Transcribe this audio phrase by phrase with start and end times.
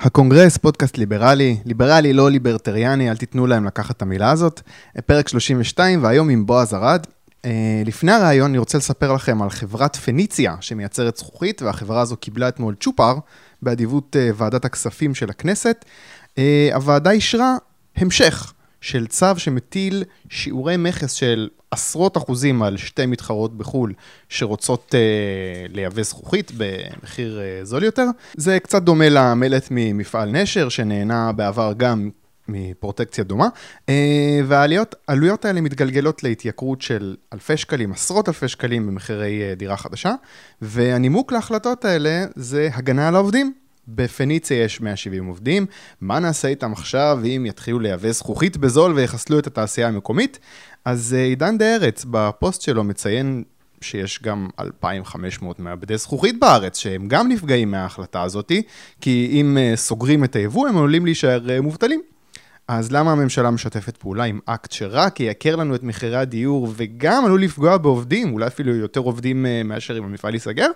[0.00, 4.60] הקונגרס, פודקאסט ליברלי, ליברלי לא ליברטריאני, אל תיתנו להם לקחת את המילה הזאת.
[5.06, 7.06] פרק 32, והיום עם בועז ארד.
[7.44, 12.48] אה, לפני הרעיון אני רוצה לספר לכם על חברת פניציה שמייצרת זכוכית, והחברה הזו קיבלה
[12.48, 13.14] אתמול צ'ופר
[13.62, 15.84] באדיבות אה, ועדת הכספים של הכנסת.
[16.38, 17.56] אה, הוועדה אישרה
[17.96, 23.92] המשך של צו שמטיל שיעורי מכס של עשרות אחוזים על שתי מתחרות בחו"ל
[24.28, 28.06] שרוצות אה, לייבא זכוכית במחיר אה, זול יותר.
[28.36, 32.10] זה קצת דומה למלט ממפעל נשר, שנהנה בעבר גם
[32.48, 33.48] מפרוטקציה דומה,
[33.88, 40.14] אה, והעלויות האלה מתגלגלות להתייקרות של אלפי שקלים, עשרות אלפי שקלים במחירי אה, דירה חדשה,
[40.62, 43.52] והנימוק להחלטות האלה זה הגנה על העובדים.
[43.88, 45.66] בפניציה יש 170 עובדים,
[46.00, 50.38] מה נעשה איתם עכשיו אם יתחילו לייבא זכוכית בזול ויחסלו את התעשייה המקומית?
[50.84, 53.44] אז אה, עידן ארץ בפוסט שלו מציין
[53.80, 58.62] שיש גם 2,500 מעבדי זכוכית בארץ, שהם גם נפגעים מההחלטה הזאתי,
[59.00, 62.00] כי אם אה, סוגרים את היבוא הם עלולים להישאר אה, מובטלים.
[62.68, 67.42] אז למה הממשלה משתפת פעולה עם אקט שרק ייקר לנו את מחירי הדיור וגם עלול
[67.42, 70.66] לפגוע בעובדים, אולי אפילו יותר עובדים אה, מאשר אם המפעל ייסגר?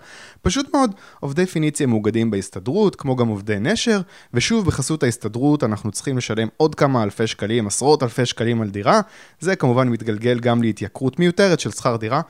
[0.42, 4.00] פשוט מאוד, עובדי פיניציה מאוגדים בהסתדרות, כמו גם עובדי נשר,
[4.34, 9.00] ושוב בחסות ההסתדרות אנחנו צריכים לשלם עוד כמה אלפי שקלים, עשרות אלפי שקלים על דירה,
[9.40, 12.20] זה כמובן מתגלגל גם להתייקרות מיותרת של שכר דירה.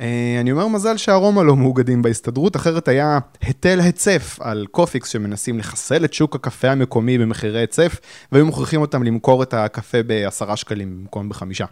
[0.00, 5.58] אה, אני אומר מזל שארומה לא מאוגדים בהסתדרות, אחרת היה היטל היצף על קופיקס שמנסים
[5.58, 8.00] לחסל את שוק הקפה המקומי במחירי היצף,
[8.32, 11.64] והיו מוכרחים אותם למכור את הקפה בעשרה שקלים במקום בחמישה.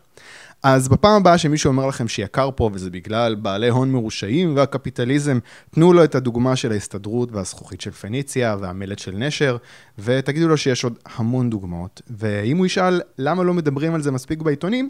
[0.62, 5.38] אז בפעם הבאה שמישהו אומר לכם שיקר פה וזה בגלל בעלי הון מרושעים והקפיטליזם,
[5.70, 9.56] תנו לו את הדוגמה של ההסתדרות והזכוכית של פניציה והמלט של נשר,
[9.98, 12.02] ותגידו לו שיש עוד המון דוגמאות.
[12.10, 14.88] ואם הוא ישאל למה לא מדברים על זה מספיק בעיתונים,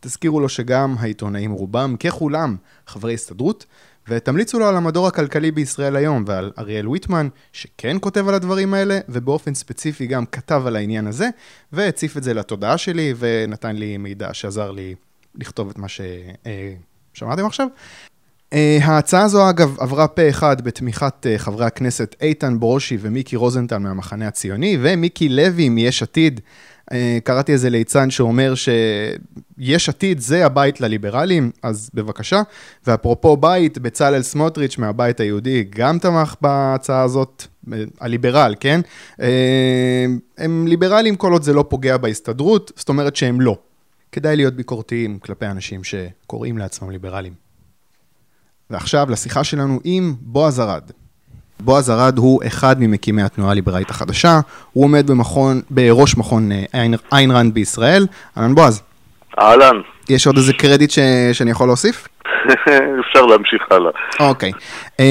[0.00, 2.56] תזכירו לו שגם העיתונאים רובם, ככולם,
[2.86, 3.66] חברי הסתדרות,
[4.08, 8.98] ותמליצו לו על המדור הכלכלי בישראל היום ועל אריאל ויטמן, שכן כותב על הדברים האלה,
[9.08, 11.28] ובאופן ספציפי גם כתב על העניין הזה,
[11.72, 14.94] והציף את זה לתודעה שלי, ונתן לי מידע שעזר לי
[15.34, 17.66] לכתוב את מה ששמעתם עכשיו.
[18.54, 23.78] Uh, ההצעה הזו אגב עברה פה אחד בתמיכת uh, חברי הכנסת איתן ברושי ומיקי רוזנטל
[23.78, 26.40] מהמחנה הציוני ומיקי לוי מיש עתיד.
[26.90, 26.92] Uh,
[27.24, 32.42] קראתי איזה ליצן שאומר שיש עתיד זה הבית לליברלים, אז בבקשה.
[32.86, 37.44] ואפרופו בית, בצלאל סמוטריץ' מהבית היהודי גם תמך בהצעה הזאת,
[38.00, 38.80] הליברל, כן?
[39.16, 39.22] Uh,
[40.38, 43.58] הם ליברלים כל עוד זה לא פוגע בהסתדרות, זאת אומרת שהם לא.
[44.12, 47.32] כדאי להיות ביקורתיים כלפי אנשים שקוראים לעצמם ליברלים.
[48.70, 50.90] ועכשיו לשיחה שלנו עם בועז ארד.
[51.60, 54.40] בועז ארד הוא אחד ממקימי התנועה הליברלית החדשה,
[54.72, 58.06] הוא עומד במכון, בראש מכון אה, איין רנד בישראל.
[58.38, 58.82] אהלן בועז.
[59.40, 59.76] אהלן.
[60.08, 60.98] יש עוד איזה קרדיט ש...
[61.32, 62.08] שאני יכול להוסיף?
[63.00, 63.90] אפשר להמשיך הלאה.
[64.20, 64.52] אוקיי.
[64.96, 65.02] Uh,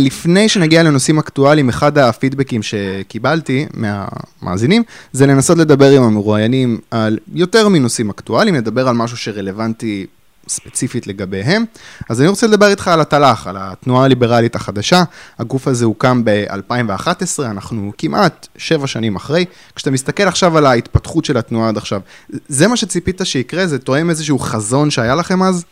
[0.00, 4.82] לפני שנגיע לנושאים אקטואליים, אחד הפידבקים שקיבלתי מהמאזינים,
[5.12, 10.06] זה לנסות לדבר עם המרואיינים על יותר מנושאים אקטואליים, לדבר על משהו שרלוונטי
[10.48, 11.64] ספציפית לגביהם.
[12.10, 15.02] אז אני רוצה לדבר איתך על התל"ח, על התנועה הליברלית החדשה.
[15.38, 19.44] הגוף הזה הוקם ב-2011, אנחנו כמעט שבע שנים אחרי.
[19.76, 23.66] כשאתה מסתכל עכשיו על ההתפתחות של התנועה עד עכשיו, זה מה שציפית שיקרה?
[23.66, 25.64] זה תואם איזשהו חזון שהיה לכם אז?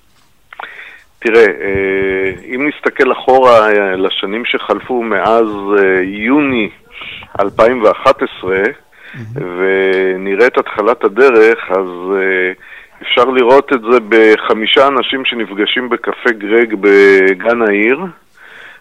[1.18, 5.46] תראה, אה, אם נסתכל אחורה אה, לשנים שחלפו מאז
[5.78, 6.70] אה, יוני
[7.40, 9.18] 2011, mm-hmm.
[9.36, 11.86] ונראה את התחלת הדרך, אז...
[13.02, 18.00] אפשר לראות את זה בחמישה אנשים שנפגשים בקפה גרג בגן העיר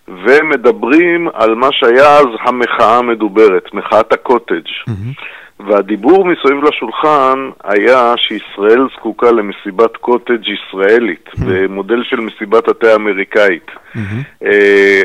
[0.07, 4.67] ומדברים על מה שהיה אז המחאה המדוברת, מחאת הקוטג'.
[4.89, 5.21] Mm-hmm.
[5.67, 11.43] והדיבור מסביב לשולחן היה שישראל זקוקה למסיבת קוטג' ישראלית, mm-hmm.
[11.47, 13.67] במודל של מסיבת התה האמריקאית.
[13.67, 13.97] Mm-hmm.
[14.43, 14.47] Uh,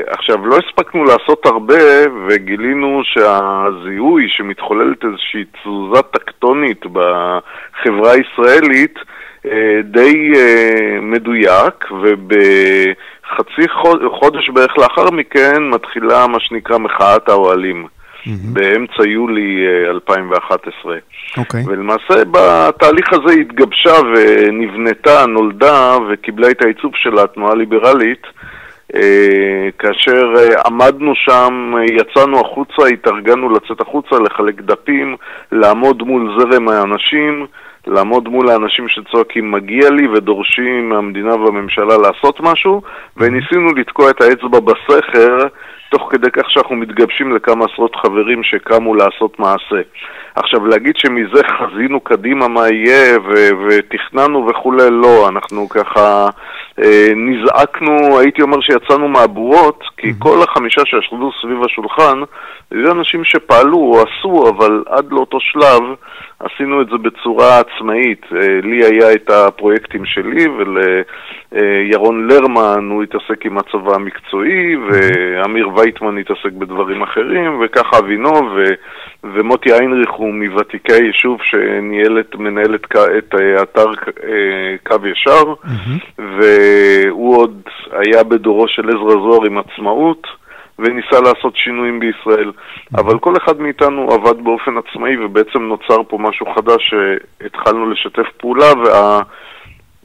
[0.07, 1.85] עכשיו, לא הספקנו לעשות הרבה,
[2.29, 9.49] וגילינו שהזיהוי שמתחוללת איזושהי תזוזה טקטונית בחברה הישראלית, uh,
[9.85, 13.69] די uh, מדויק, ובחצי
[14.21, 17.96] חודש בערך לאחר מכן מתחילה מה שנקרא מחאת האוהלים.
[18.27, 18.53] Mm-hmm.
[18.53, 20.93] באמצע יולי 2011.
[20.93, 20.99] אה,
[21.39, 21.63] אוקיי.
[21.63, 21.69] Okay.
[21.69, 28.23] ולמעשה בתהליך הזה התגבשה ונבנתה, נולדה וקיבלה את העיצוב של התנועה הליברלית.
[28.95, 35.17] אה, כאשר אה, עמדנו שם, יצאנו החוצה, התארגנו לצאת החוצה, לחלק דפים,
[35.53, 37.47] לעמוד מול זרם האנשים,
[37.87, 42.83] לעמוד מול האנשים שצועקים מגיע לי ודורשים מהמדינה והממשלה לעשות משהו,
[43.17, 45.39] וניסינו לתקוע את האצבע בסכר
[45.89, 49.81] תוך כדי כך שאנחנו מתגבשים לכמה עשרות חברים שקמו לעשות מעשה.
[50.35, 56.29] עכשיו, להגיד שמזה חזינו קדימה מה יהיה ו- ותכננו וכולי, לא, אנחנו ככה
[56.85, 62.19] אה, נזעקנו, הייתי אומר שיצאנו מהבורות, כי כל החמישה שישבו סביב השולחן,
[62.71, 65.83] היו אנשים שפעלו או עשו, אבל עד לאותו שלב
[66.41, 68.27] עשינו את זה בצורה עצמאית.
[68.33, 76.19] אה, לי היה את הפרויקטים שלי, ולירון לרמן הוא התעסק עם הצבא המקצועי, ואמיר וייטמן
[76.19, 78.65] התעסק בדברים אחרים, וככה אבינוב, ו...
[79.25, 82.87] ומוטי איינריך הוא מוותיקי היישוב שניהל את, מנהל את,
[83.19, 83.87] את אה, אתר
[84.87, 86.23] קו ישר, mm-hmm.
[86.23, 87.63] והוא עוד
[87.93, 90.27] היה בדורו של עזרא זוהר עם עצמאות.
[90.79, 92.53] וניסה לעשות שינויים בישראל.
[92.95, 98.73] אבל כל אחד מאיתנו עבד באופן עצמאי, ובעצם נוצר פה משהו חדש שהתחלנו לשתף פעולה,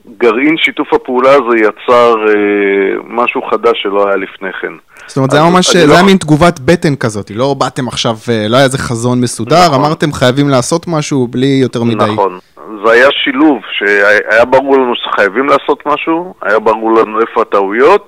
[0.07, 4.73] והגרעין שיתוף הפעולה הזה יצר אה, משהו חדש שלא היה לפני כן.
[5.11, 5.93] זאת אומרת, זה היה ממש, זה לא...
[5.93, 9.79] היה מין תגובת בטן כזאת, לא באתם עכשיו, אה, לא היה איזה חזון מסודר, נכון.
[9.79, 12.11] אמרתם חייבים לעשות משהו בלי יותר מדי.
[12.13, 12.39] נכון.
[12.85, 18.07] זה היה שילוב, שהיה ברור לנו שחייבים לעשות משהו, היה ברור לנו איפה הטעויות,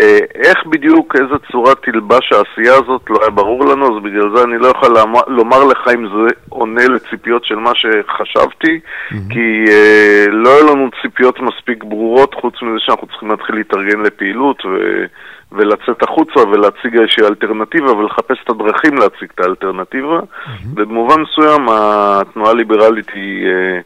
[0.00, 4.44] אה, איך בדיוק, איזה צורה תלבש העשייה הזאת, לא היה ברור לנו, אז בגלל זה
[4.44, 4.96] אני לא יכול
[5.28, 9.16] לומר לך אם זה עונה לציפיות של מה שחשבתי, mm-hmm.
[9.30, 14.62] כי uh, לא היו לנו ציפיות מספיק ברורות, חוץ מזה שאנחנו צריכים להתחיל להתארגן לפעילות
[14.66, 15.04] ו...
[15.52, 20.18] ולצאת החוצה ולהציג איזושהי אלטרנטיבה ולחפש את הדרכים להציג את האלטרנטיבה.
[20.18, 20.66] Mm-hmm.
[20.74, 23.46] ובמובן מסוים התנועה הליברלית היא...
[23.46, 23.82] Uh,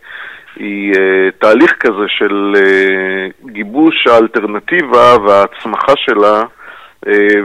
[0.57, 0.99] היא uh,
[1.39, 6.43] תהליך כזה של uh, גיבוש האלטרנטיבה וההצמחה שלה,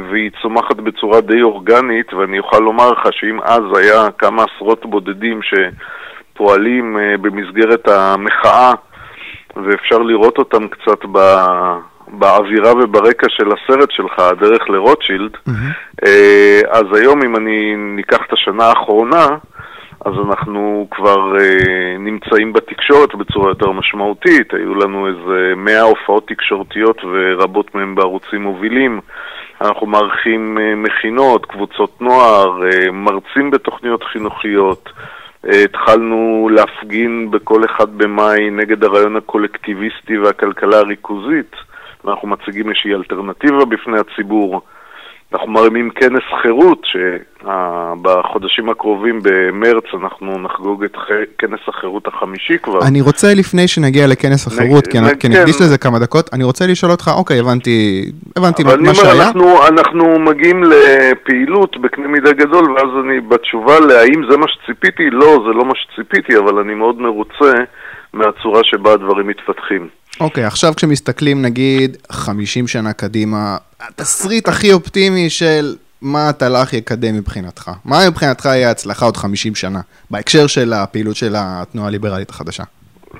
[0.09, 5.39] והיא צומחת בצורה די אורגנית, ואני אוכל לומר לך שאם אז היה כמה עשרות בודדים
[5.43, 8.73] שפועלים במסגרת המחאה,
[9.55, 11.17] ואפשר לראות אותם קצת ב...
[12.13, 16.07] באווירה וברקע של הסרט שלך, הדרך לרוטשילד, mm-hmm.
[16.69, 19.27] אז היום אם אני ניקח את השנה האחרונה,
[20.05, 24.53] אז אנחנו כבר אה, נמצאים בתקשורת בצורה יותר משמעותית.
[24.53, 29.01] היו לנו איזה מאה הופעות תקשורתיות ורבות מהן בערוצים מובילים.
[29.61, 34.89] אנחנו מארחים אה, מכינות, קבוצות נוער, אה, מרצים בתוכניות חינוכיות.
[35.45, 41.55] אה, התחלנו להפגין בכל אחד במאי נגד הרעיון הקולקטיביסטי והכלכלה הריכוזית.
[42.07, 44.61] אנחנו מציגים איזושהי אלטרנטיבה בפני הציבור.
[45.33, 50.97] אנחנו מרימים כנס חירות, שבחודשים הקרובים במרץ אנחנו נחגוג את
[51.37, 52.79] כנס החירות החמישי כבר.
[52.87, 56.91] אני רוצה לפני שנגיע לכנס החירות, כי אני אקדיש לזה כמה דקות, אני רוצה לשאול
[56.91, 58.05] אותך, אוקיי, הבנתי,
[58.35, 59.27] הבנתי מה שהיה.
[59.27, 65.43] אנחנו, אנחנו מגיעים לפעילות בקנה מידה גדול, ואז אני בתשובה להאם זה מה שציפיתי, לא,
[65.47, 67.53] זה לא מה שציפיתי, אבל אני מאוד מרוצה
[68.13, 69.87] מהצורה שבה הדברים מתפתחים.
[70.19, 77.15] אוקיי, okay, עכשיו כשמסתכלים נגיד 50 שנה קדימה, התסריט הכי אופטימי של מה התל"ח יקדם
[77.15, 77.71] מבחינתך?
[77.85, 79.81] מה מבחינתך יהיה הצלחה עוד 50 שנה,
[80.11, 82.63] בהקשר של הפעילות של התנועה הליברלית החדשה?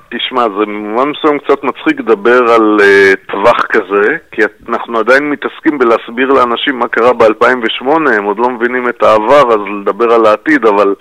[0.08, 5.78] תשמע, זה במובן מסוים קצת מצחיק לדבר על uh, טווח כזה, כי אנחנו עדיין מתעסקים
[5.78, 10.66] בלהסביר לאנשים מה קרה ב-2008, הם עוד לא מבינים את העבר, אז לדבר על העתיד,
[10.66, 10.94] אבל,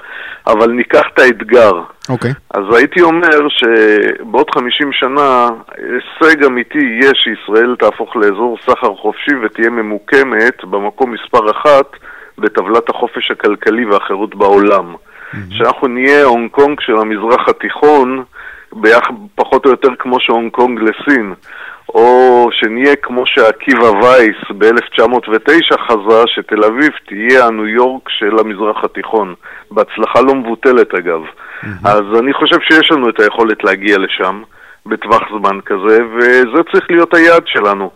[0.47, 1.71] אבל ניקח את האתגר.
[2.09, 2.31] אוקיי.
[2.31, 2.33] Okay.
[2.53, 9.69] אז הייתי אומר שבעוד 50 שנה, הישג אמיתי יהיה שישראל תהפוך לאזור סחר חופשי ותהיה
[9.69, 11.85] ממוקמת במקום מספר אחת
[12.37, 14.95] בטבלת החופש הכלכלי והחירות בעולם.
[14.95, 15.37] Mm-hmm.
[15.49, 18.23] שאנחנו נהיה הונג קונג של המזרח התיכון,
[18.75, 19.03] ביח,
[19.35, 21.33] פחות או יותר כמו שהונג קונג לסין,
[21.89, 29.33] או שנהיה כמו שעקיבא וייס ב-1909 חזה, שתל אביב תהיה הניו יורק של המזרח התיכון.
[29.71, 31.21] בהצלחה לא מבוטלת אגב.
[31.21, 31.67] Mm-hmm.
[31.89, 34.41] אז אני חושב שיש לנו את היכולת להגיע לשם
[34.85, 37.91] בטווח זמן כזה, וזה צריך להיות היעד שלנו.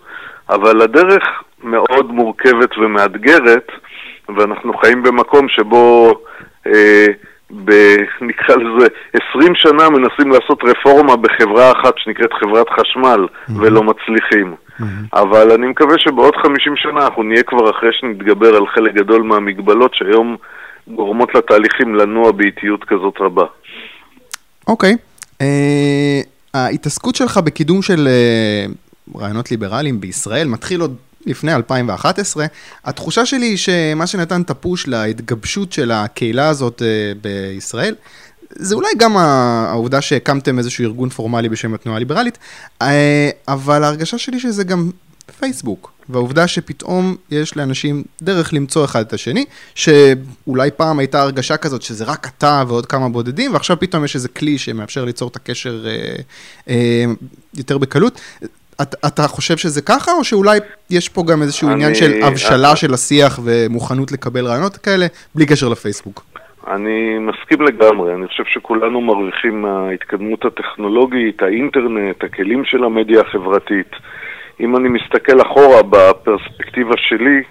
[0.50, 1.24] אבל הדרך
[1.64, 3.68] מאוד מורכבת ומאתגרת,
[4.38, 6.14] ואנחנו חיים במקום שבו
[6.68, 7.06] אה,
[7.52, 7.72] ב,
[8.30, 8.88] נקרא לזה,
[9.32, 13.52] 20 שנה מנסים לעשות רפורמה בחברה אחת שנקראת חברת חשמל, mm-hmm.
[13.58, 14.56] ולא מצליחים.
[14.56, 14.84] Mm-hmm.
[15.14, 19.96] אבל אני מקווה שבעוד 50 שנה אנחנו נהיה כבר אחרי שנתגבר על חלק גדול מהמגבלות
[19.96, 20.36] שהיום
[20.88, 23.46] גורמות לתהליכים לנוע באיטיות כזאת רבה.
[24.68, 24.94] אוקיי.
[24.94, 24.98] Okay.
[25.42, 30.96] אה, uh, ההתעסקות שלך בקידום של uh, רעיונות ליברליים בישראל מתחיל עוד
[31.28, 32.46] לפני 2011,
[32.86, 37.96] התחושה שלי היא שמה שנתן את הפוש להתגבשות של הקהילה הזאת אה, בישראל,
[38.50, 42.38] זה אולי גם העובדה שהקמתם איזשהו ארגון פורמלי בשם התנועה הליברלית,
[42.82, 44.92] אה, אבל ההרגשה שלי שזה גם
[45.40, 51.82] פייסבוק, והעובדה שפתאום יש לאנשים דרך למצוא אחד את השני, שאולי פעם הייתה הרגשה כזאת
[51.82, 55.86] שזה רק אתה ועוד כמה בודדים, ועכשיו פתאום יש איזה כלי שמאפשר ליצור את הקשר
[55.88, 56.16] אה,
[56.70, 57.06] אה,
[57.54, 58.22] יותר בקלות.
[58.82, 62.70] אתה, אתה חושב שזה ככה, או שאולי יש פה גם איזשהו אני, עניין של הבשלה
[62.70, 65.06] אני, של השיח ומוכנות לקבל רעיונות כאלה,
[65.36, 66.24] בלי קשר לפייסבוק?
[66.68, 73.92] אני מסכים לגמרי, אני חושב שכולנו מרוויחים מההתקדמות הטכנולוגית, האינטרנט, הכלים של המדיה החברתית.
[74.60, 77.44] אם אני מסתכל אחורה בפרספקטיבה שלי,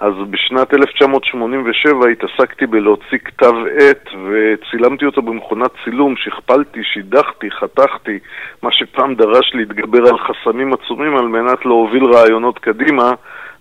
[0.00, 8.18] אז בשנת 1987 התעסקתי בלהוציא כתב עת וצילמתי אותו במכונת צילום, שכפלתי, שידכתי, חתכתי,
[8.62, 13.12] מה שפעם דרש להתגבר על חסמים עצומים על מנת להוביל רעיונות קדימה,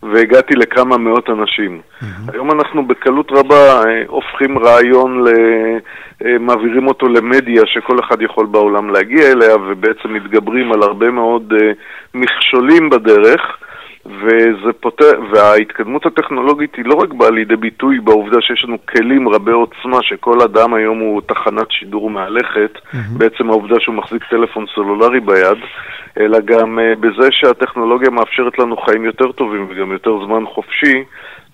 [0.03, 1.81] והגעתי לכמה מאות אנשים.
[1.81, 2.31] Mm-hmm.
[2.33, 5.27] היום אנחנו בקלות רבה אה, הופכים רעיון, ל...
[6.25, 11.53] אה, מעבירים אותו למדיה שכל אחד יכול בעולם להגיע אליה, ובעצם מתגברים על הרבה מאוד
[11.61, 11.71] אה,
[12.13, 13.57] מכשולים בדרך.
[14.07, 19.51] וזה פותר, וההתקדמות הטכנולוגית היא לא רק באה לידי ביטוי בעובדה שיש לנו כלים רבי
[19.51, 22.97] עוצמה, שכל אדם היום הוא תחנת שידור מהלכת, mm-hmm.
[23.17, 25.57] בעצם העובדה שהוא מחזיק טלפון סלולרי ביד,
[26.19, 31.03] אלא גם uh, בזה שהטכנולוגיה מאפשרת לנו חיים יותר טובים וגם יותר זמן חופשי,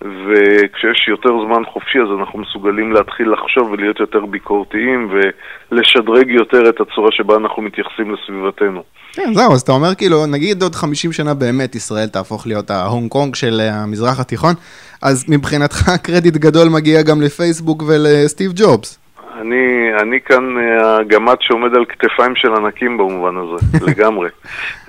[0.02, 6.80] וכשיש יותר זמן חופשי אז אנחנו מסוגלים להתחיל לחשוב ולהיות יותר ביקורתיים ולשדרג יותר את
[6.80, 8.82] הצורה שבה אנחנו מתייחסים לסביבתנו.
[9.12, 13.10] כן, זהו, אז אתה אומר כאילו, נגיד עוד 50 שנה באמת ישראל תהפוך להיות ההונג
[13.10, 14.54] קונג של המזרח התיכון,
[15.02, 19.03] אז מבחינתך קרדיט גדול מגיע גם לפייסבוק ולסטיב ג'ובס.
[19.40, 24.28] אני, אני כאן אה, הגמד שעומד על כתפיים של ענקים במובן הזה, לגמרי.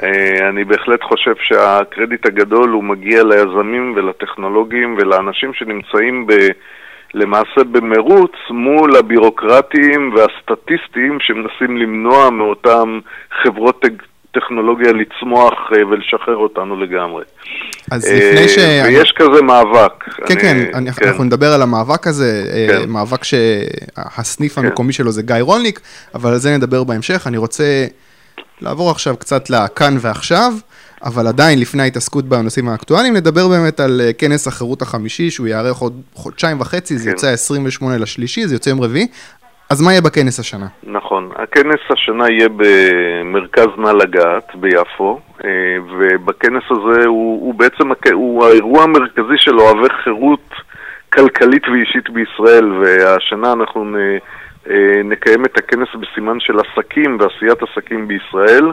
[0.04, 6.34] אה, אני בהחלט חושב שהקרדיט הגדול הוא מגיע ליזמים ולטכנולוגים ולאנשים שנמצאים ב...
[7.14, 13.00] למעשה במרוץ מול הבירוקרטיים והסטטיסטיים שמנסים למנוע מאותם
[13.44, 13.86] חברות
[14.36, 17.24] טכנולוגיה לצמוח אה, ולשחרר אותנו לגמרי.
[17.92, 18.58] אז לפני ש...
[18.86, 20.04] ויש כזה מאבק.
[20.25, 22.89] כן, כן, אני, כן, אנחנו נדבר על המאבק הזה, כן.
[22.89, 24.65] מאבק שהסניף כן.
[24.65, 25.80] המקומי שלו זה גיא רולניק,
[26.15, 27.27] אבל על זה נדבר בהמשך.
[27.27, 27.86] אני רוצה
[28.62, 30.54] לעבור עכשיו קצת לכאן ועכשיו,
[31.04, 36.01] אבל עדיין לפני ההתעסקות בנושאים האקטואליים, נדבר באמת על כנס החירות החמישי, שהוא יארך עוד
[36.13, 37.00] חודשיים וחצי, כן.
[37.00, 39.08] זה יוצא 28 לשלישי, זה יוצא יום רביעי.
[39.69, 40.67] אז מה יהיה בכנס השנה?
[40.84, 45.50] נכון, הכנס השנה יהיה במרכז נא לגעת ביפו, אה,
[45.98, 50.50] ובכנס הזה הוא, הוא בעצם הוא האירוע המרכזי של אוהבי חירות
[51.13, 54.17] כלכלית ואישית בישראל, והשנה אנחנו אה,
[55.03, 58.72] נקיים את הכנס בסימן של עסקים ועשיית עסקים בישראל,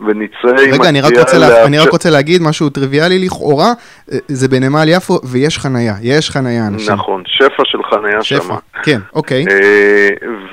[0.00, 0.72] ונצא עם...
[0.72, 1.66] רגע, אני רק, רוצה לה...
[1.66, 3.72] אני רק רוצה להגיד משהו טריוויאלי לכאורה,
[4.12, 6.92] אה, זה בנמל יפו ויש חנייה, יש חנייה אנשים.
[6.92, 8.54] נכון, שפע של חנייה שפע.
[8.82, 9.44] כן, אוקיי.
[9.50, 10.08] אה,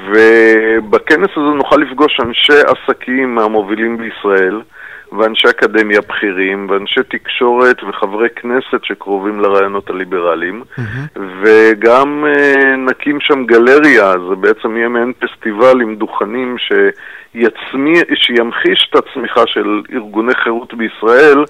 [0.10, 4.62] ובכנס הזה נוכל לפגוש אנשי עסקים מהמובילים בישראל.
[5.12, 11.20] ואנשי אקדמיה בכירים, ואנשי תקשורת וחברי כנסת שקרובים לרעיונות הליברליים, mm-hmm.
[11.42, 18.96] וגם uh, נקים שם גלריה, זה בעצם יהיה מעין פסטיבל עם דוכנים שיצמי, שימחיש את
[18.96, 21.44] הצמיחה של ארגוני חירות בישראל,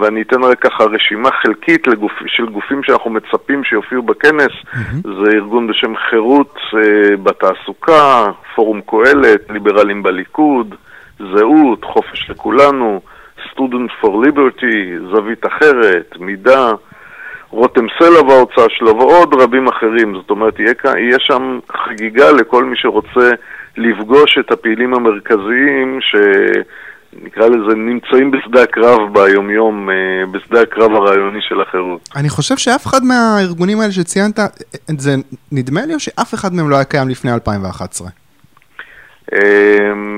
[0.00, 5.08] ואני אתן רק ככה רשימה חלקית לגופ, של גופים שאנחנו מצפים שיופיעו בכנס, mm-hmm.
[5.24, 10.74] זה ארגון בשם חירות uh, בתעסוקה, פורום קהלת, ליברלים בליכוד,
[11.34, 13.00] זהות, חופש לכולנו,
[13.52, 16.72] Student for Liberty, זווית אחרת, מידה,
[17.50, 20.14] רותם סלע בהוצאה שלו ועוד רבים אחרים.
[20.14, 23.30] זאת אומרת, יהיה, יהיה שם חגיגה לכל מי שרוצה
[23.76, 26.16] לפגוש את הפעילים המרכזיים ש...
[27.22, 32.08] נקרא לזה, נמצאים בשדה הקרב ביומיום, אה, בשדה הקרב הרעיוני של החירות.
[32.16, 34.38] אני חושב שאף אחד מהארגונים האלה שציינת,
[34.98, 35.14] זה
[35.52, 38.08] נדמה לי או שאף אחד מהם לא היה קיים לפני 2011?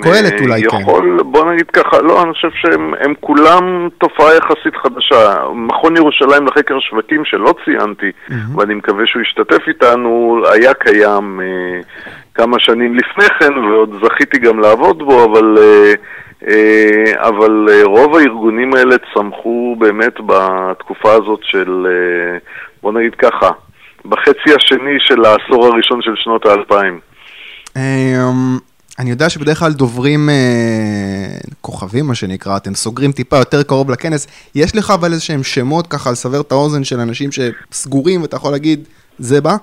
[0.03, 0.77] קהלת אולי כן.
[0.81, 5.35] יכול, בוא נגיד ככה, לא, אני חושב שהם כולם תופעה יחסית חדשה.
[5.55, 8.35] מכון ירושלים לחקר שווקים שלא ציינתי, mm-hmm.
[8.57, 11.81] ואני מקווה שהוא ישתתף איתנו, היה קיים אה,
[12.35, 15.59] כמה שנים לפני כן, ועוד זכיתי גם לעבוד בו, אבל...
[15.59, 15.95] אה,
[16.49, 22.39] אה, אבל אה, רוב הארגונים האלה צמחו באמת בתקופה הזאת של, אה,
[22.83, 23.51] בוא נגיד ככה,
[24.05, 27.01] בחצי השני של העשור הראשון של שנות האלפיים.
[28.99, 30.35] אני יודע שבדרך כלל דוברים אה,
[31.61, 34.27] כוכבים, מה שנקרא, אתם סוגרים טיפה יותר קרוב לכנס.
[34.55, 38.53] יש לך אבל איזה שהם שמות ככה לסבר את האוזן של אנשים שסגורים ואתה יכול
[38.53, 38.85] להגיד,
[39.19, 39.57] זה בא?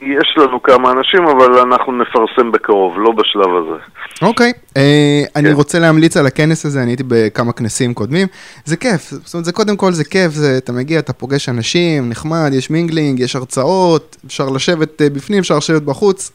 [0.00, 3.82] יש לנו כמה אנשים, אבל אנחנו נפרסם בקרוב, לא בשלב הזה.
[4.22, 5.40] אוקיי, אה, כן.
[5.40, 8.26] אני רוצה להמליץ על הכנס הזה, אני הייתי בכמה כנסים קודמים.
[8.64, 12.08] זה כיף, זאת אומרת, זה קודם כל זה כיף, זה, אתה מגיע, אתה פוגש אנשים,
[12.08, 16.32] נחמד, יש mingling, יש הרצאות, אפשר לשבת אה, בפנים, אפשר לשבת בחוץ,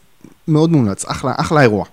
[0.48, 1.84] מאוד מומלץ, אחלה, אחלה אירוע.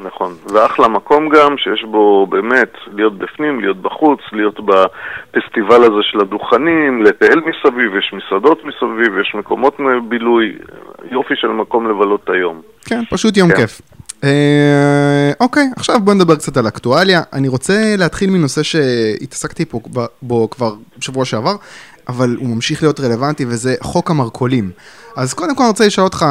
[0.00, 6.20] נכון, ואחלה מקום גם שיש בו באמת להיות בפנים, להיות בחוץ, להיות בפסטיבל הזה של
[6.20, 9.76] הדוכנים, לטייל מסביב, יש מסעדות מסביב, יש מקומות
[10.08, 10.58] בילוי,
[11.10, 12.60] יופי של מקום לבלות את היום.
[12.86, 13.56] כן, פשוט יום כן.
[13.56, 13.80] כיף.
[14.24, 17.20] אה, אוקיי, עכשיו בוא נדבר קצת על אקטואליה.
[17.32, 19.80] אני רוצה להתחיל מנושא שהתעסקתי פה,
[20.22, 21.56] בו כבר בשבוע שעבר.
[22.08, 24.70] אבל הוא ממשיך להיות רלוונטי, וזה חוק המרכולים.
[25.16, 26.24] אז קודם כל אני רוצה לשאול אותך,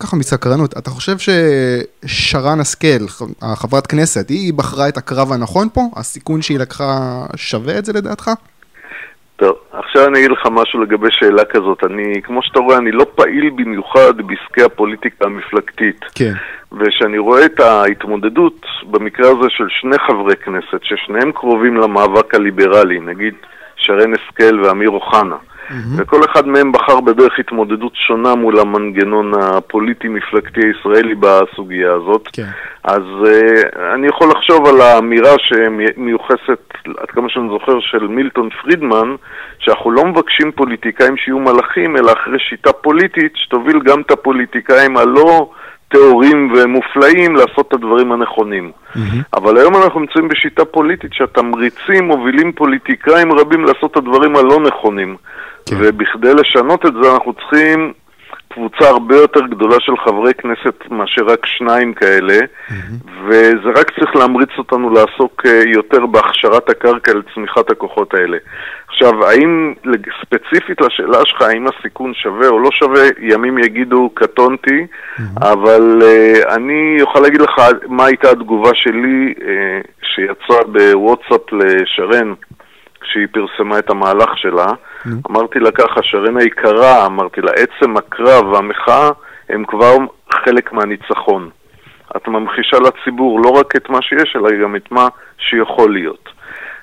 [0.00, 5.80] ככה מסקרנות, אתה חושב ששרן השכל, החברת כנסת, היא בחרה את הקרב הנכון פה?
[5.96, 8.30] הסיכון שהיא לקחה שווה את זה לדעתך?
[9.36, 11.84] טוב, עכשיו אני אגיד לך משהו לגבי שאלה כזאת.
[11.84, 16.00] אני, כמו שאתה רואה, אני לא פעיל במיוחד בעסקי הפוליטיקה המפלגתית.
[16.14, 16.32] כן.
[16.72, 23.34] וכשאני רואה את ההתמודדות במקרה הזה של שני חברי כנסת, ששניהם קרובים למאבק הליברלי, נגיד
[23.84, 25.96] שרן השכל ואמיר אוחנה, Mm-hmm.
[25.96, 32.28] וכל אחד מהם בחר בדרך התמודדות שונה מול המנגנון הפוליטי-מפלגתי הישראלי בסוגיה הזאת.
[32.32, 32.46] כן.
[32.84, 39.14] אז uh, אני יכול לחשוב על האמירה שמיוחסת, עד כמה שאני זוכר, של מילטון פרידמן,
[39.58, 45.50] שאנחנו לא מבקשים פוליטיקאים שיהיו מלאכים, אלא אחרי שיטה פוליטית שתוביל גם את הפוליטיקאים הלא...
[45.88, 48.72] טהורים ומופלאים לעשות את הדברים הנכונים.
[48.72, 48.98] Mm-hmm.
[49.34, 55.16] אבל היום אנחנו נמצאים בשיטה פוליטית שהתמריצים מובילים פוליטיקאים רבים לעשות את הדברים הלא נכונים.
[55.66, 55.76] כן.
[55.78, 57.92] ובכדי לשנות את זה אנחנו צריכים
[58.54, 63.10] קבוצה הרבה יותר גדולה של חברי כנסת מאשר רק שניים כאלה, mm-hmm.
[63.24, 68.38] וזה רק צריך להמריץ אותנו לעסוק אה, יותר בהכשרת הקרקע לצמיחת הכוחות האלה.
[68.88, 69.74] עכשיו, האם,
[70.20, 75.22] ספציפית לשאלה שלך, האם הסיכון שווה או לא שווה, ימים יגידו קטונתי, mm-hmm.
[75.52, 79.42] אבל uh, אני יכול להגיד לך מה הייתה התגובה שלי uh,
[80.02, 82.34] שיצאה בוואטסאפ לשרן.
[83.00, 84.66] כשהיא פרסמה את המהלך שלה.
[85.30, 89.10] אמרתי לה ככה, שרן היקרה, אמרתי לה, עצם הקרב והמחאה
[89.48, 89.96] הם כבר
[90.30, 91.50] חלק מהניצחון.
[92.16, 95.08] את ממחישה לציבור לא רק את מה שיש, אלא גם את מה
[95.38, 96.28] שיכול להיות.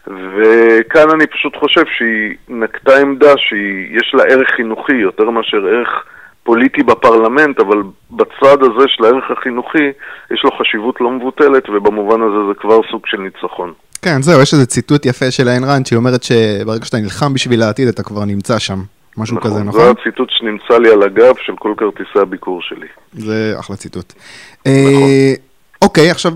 [0.08, 6.04] וכאן אני פשוט חושב שהיא נקטה עמדה שיש לה ערך חינוכי יותר מאשר ערך
[6.44, 7.78] פוליטי בפרלמנט, אבל
[8.12, 9.92] בצד הזה של הערך החינוכי
[10.32, 13.74] יש לו חשיבות לא מבוטלת, ובמובן הזה זה כבר סוג של ניצחון.
[14.02, 17.64] כן, זהו, יש איזה ציטוט יפה של איין רנד, שהיא אומרת שברגע שאתה נלחם בשביל
[17.64, 18.84] העתיד, אתה כבר נמצא שם.
[19.18, 19.82] משהו נכון, כזה, נכון?
[19.82, 22.88] זה הציטוט שנמצא לי על הגב של כל כרטיסי הביקור שלי.
[23.14, 24.14] זה אחלה ציטוט.
[24.60, 24.74] נכון.
[24.74, 25.34] אה,
[25.82, 26.32] אוקיי, עכשיו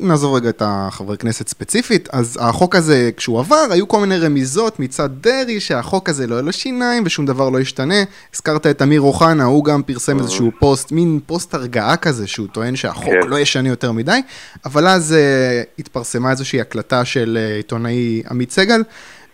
[0.00, 4.80] נעזוב רגע את החברי כנסת ספציפית, אז החוק הזה, כשהוא עבר, היו כל מיני רמיזות
[4.80, 8.02] מצד דרעי שהחוק הזה לא יהיה לו שיניים ושום דבר לא ישתנה.
[8.34, 12.76] הזכרת את אמיר אוחנה, הוא גם פרסם איזשהו פוסט, מין פוסט הרגעה כזה, שהוא טוען
[12.76, 13.28] שהחוק כן.
[13.28, 14.20] לא ישנה יותר מדי,
[14.64, 18.82] אבל אז uh, התפרסמה איזושהי הקלטה של uh, עיתונאי עמית סגל.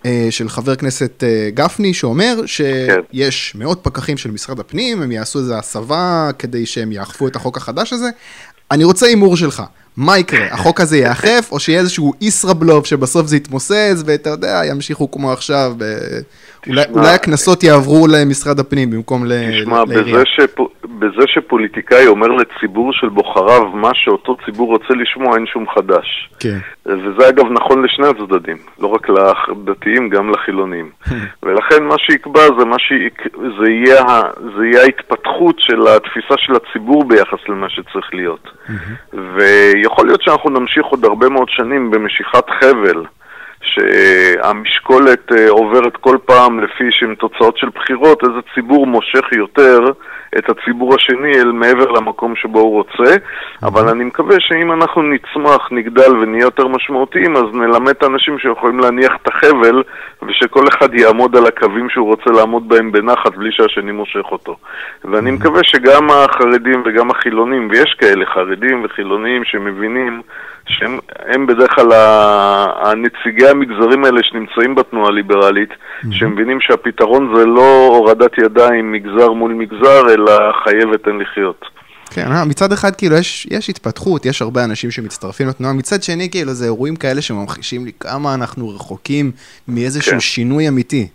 [0.03, 3.59] uh, של חבר כנסת גפני, שאומר שיש כן.
[3.59, 7.93] מאות פקחים של משרד הפנים, הם יעשו איזו הסבה כדי שהם יאכפו את החוק החדש
[7.93, 8.11] הזה.
[8.71, 9.63] אני רוצה הימור שלך.
[9.97, 10.47] מה יקרה?
[10.47, 15.73] החוק הזה ייאכף, או שיהיה איזשהו ישראבלוף שבסוף זה יתמוסס, ואתה יודע, ימשיכו כמו עכשיו,
[15.79, 15.85] ב...
[16.69, 19.63] אולי, אולי הקנסות יעברו למשרד הפנים במקום לעירייה.
[19.63, 20.61] תשמע, בזה, שפ...
[20.99, 26.31] בזה שפוליטיקאי אומר לציבור של בוחריו מה שאותו ציבור רוצה לשמוע, אין שום חדש.
[26.41, 26.59] כן.
[26.87, 30.91] וזה אגב נכון לשני הצדדים, לא רק לדתיים, גם לחילונים.
[31.43, 33.23] ולכן מה שיקבע זה, מה שיק...
[33.59, 34.05] זה, יהיה...
[34.57, 38.49] זה יהיה ההתפתחות של התפיסה של הציבור ביחס למה שצריך להיות.
[39.85, 43.05] ויכול להיות שאנחנו נמשיך עוד הרבה מאוד שנים במשיכת חבל.
[43.61, 49.79] שהמשקולת אה, עוברת כל פעם לפי שהן תוצאות של בחירות, איזה ציבור מושך יותר
[50.39, 53.17] את הציבור השני אל מעבר למקום שבו הוא רוצה,
[53.63, 58.79] אבל אני מקווה שאם אנחנו נצמח, נגדל ונהיה יותר משמעותיים, אז נלמד את האנשים שיכולים
[58.81, 59.83] להניח את החבל,
[60.23, 64.57] ושכל אחד יעמוד על הקווים שהוא רוצה לעמוד בהם בנחת בלי שהשני מושך אותו.
[65.05, 70.23] ואני מקווה שגם החרדים וגם החילונים, ויש כאלה חרדים וחילונים שמבינים
[70.69, 71.93] שהם בדרך כלל
[72.83, 75.71] הנציגי המגזרים האלה שנמצאים בתנועה הליברלית,
[76.11, 81.65] שמבינים שהפתרון זה לא הורדת ידיים מגזר מול מגזר, אלא חייבת אין לחיות.
[82.11, 86.31] כן, אה, מצד אחד כאילו יש, יש התפתחות, יש הרבה אנשים שמצטרפים לתנועה, מצד שני
[86.31, 89.33] כאילו זה אירועים כאלה שממחישים לי כמה אנחנו רחוקים
[89.69, 90.21] מאיזשהו כן.
[90.21, 91.09] שינוי אמיתי.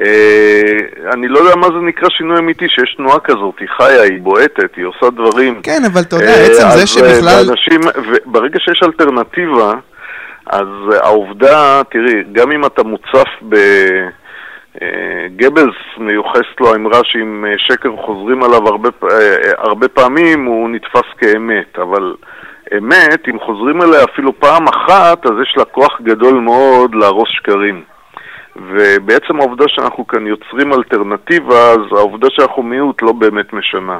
[0.00, 4.22] אה, אני לא יודע מה זה נקרא שינוי אמיתי, שיש תנועה כזאת, היא חיה, היא
[4.22, 5.62] בועטת, היא עושה דברים.
[5.62, 7.44] כן, אבל אתה יודע, אה, עצם זה שבכלל...
[7.48, 7.80] ואנשים,
[8.26, 9.72] ברגע שיש אלטרנטיבה,
[10.46, 10.68] אז
[11.02, 13.56] העובדה, תראי, גם אם אתה מוצף ב...
[14.82, 18.88] אה, גבלס מיוחסת לו האמרה שאם שקר חוזרים עליו הרבה,
[19.58, 22.14] הרבה פעמים, הוא נתפס כאמת, אבל
[22.78, 27.93] אמת, אם חוזרים אליה אפילו פעם אחת, אז יש לה כוח גדול מאוד להרוס שקרים.
[28.56, 33.98] ובעצם העובדה שאנחנו כאן יוצרים אלטרנטיבה, אז העובדה שאנחנו מיעוט לא באמת משנה.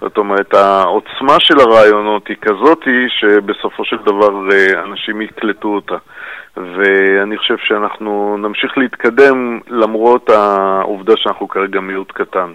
[0.00, 2.84] זאת אומרת, העוצמה של הרעיונות היא כזאת
[3.20, 5.96] שבסופו של דבר אה, אנשים יקלטו אותה.
[6.56, 12.54] ואני חושב שאנחנו נמשיך להתקדם למרות העובדה שאנחנו כרגע מיעוט קטן.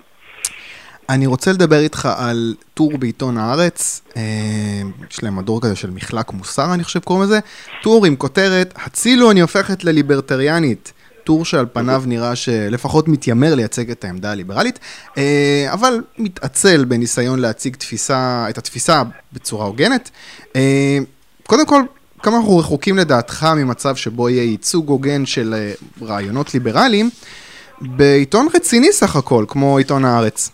[1.10, 4.22] אני רוצה לדבר איתך על טור בעיתון הארץ, אה,
[5.12, 7.40] יש להם מדור כזה של מחלק מוסר, אני חושב קוראים לזה,
[7.84, 10.94] טור עם כותרת, הצילו אני הופכת לליברטריאנית.
[11.26, 14.80] טור שעל פניו נראה שלפחות מתיימר לייצג את העמדה הליברלית,
[15.18, 20.10] אה, אבל מתעצל בניסיון להציג תפיסה, את התפיסה בצורה הוגנת.
[20.56, 20.98] אה,
[21.48, 21.82] קודם כל,
[22.20, 25.72] כמה אנחנו רחוקים לדעתך ממצב שבו יהיה ייצוג הוגן של אה,
[26.06, 27.10] רעיונות ליברליים
[27.82, 30.52] בעיתון רציני סך הכל, כמו עיתון הארץ.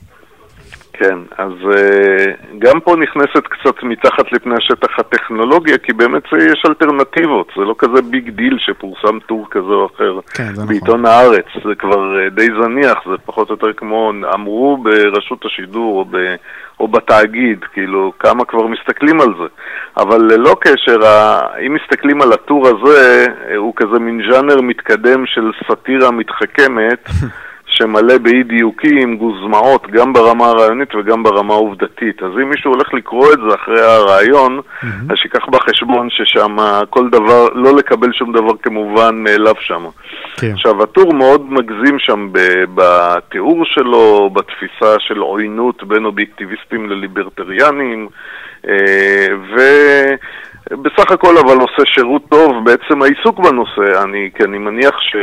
[1.01, 7.51] כן, אז אה, גם פה נכנסת קצת מתחת לפני השטח הטכנולוגיה, כי באמת יש אלטרנטיבות,
[7.57, 11.05] זה לא כזה big deal שפורסם טור כזה או אחר כן, זה בעיתון נכון.
[11.05, 16.05] הארץ, זה כבר אה, די זניח, זה פחות או יותר כמו אמרו ברשות השידור או,
[16.05, 16.17] ב,
[16.79, 19.47] או בתאגיד, כאילו, כמה כבר מסתכלים על זה.
[19.97, 20.97] אבל ללא קשר,
[21.67, 27.09] אם מסתכלים על הטור הזה, אה, הוא כזה מין ז'אנר מתקדם של סאטירה מתחכמת.
[27.81, 32.23] שמלא באי דיוקים, גוזמאות, גם ברמה הרעיונית וגם ברמה העובדתית.
[32.23, 36.55] אז אם מישהו הולך לקרוא את זה אחרי הרעיון, אז שיקח בחשבון ששם
[36.89, 39.85] כל דבר, לא לקבל שום דבר כמובן מאליו שם.
[40.37, 40.51] כן.
[40.53, 42.29] עכשיו, הטור מאוד מגזים שם
[42.75, 48.07] בתיאור שלו, בתפיסה של עוינות בין אובייקטיביסטים לליברטריאנים,
[48.67, 49.27] אה,
[50.71, 54.03] ובסך הכל אבל עושה שירות טוב בעצם העיסוק בנושא.
[54.03, 55.15] אני, כי אני מניח ש...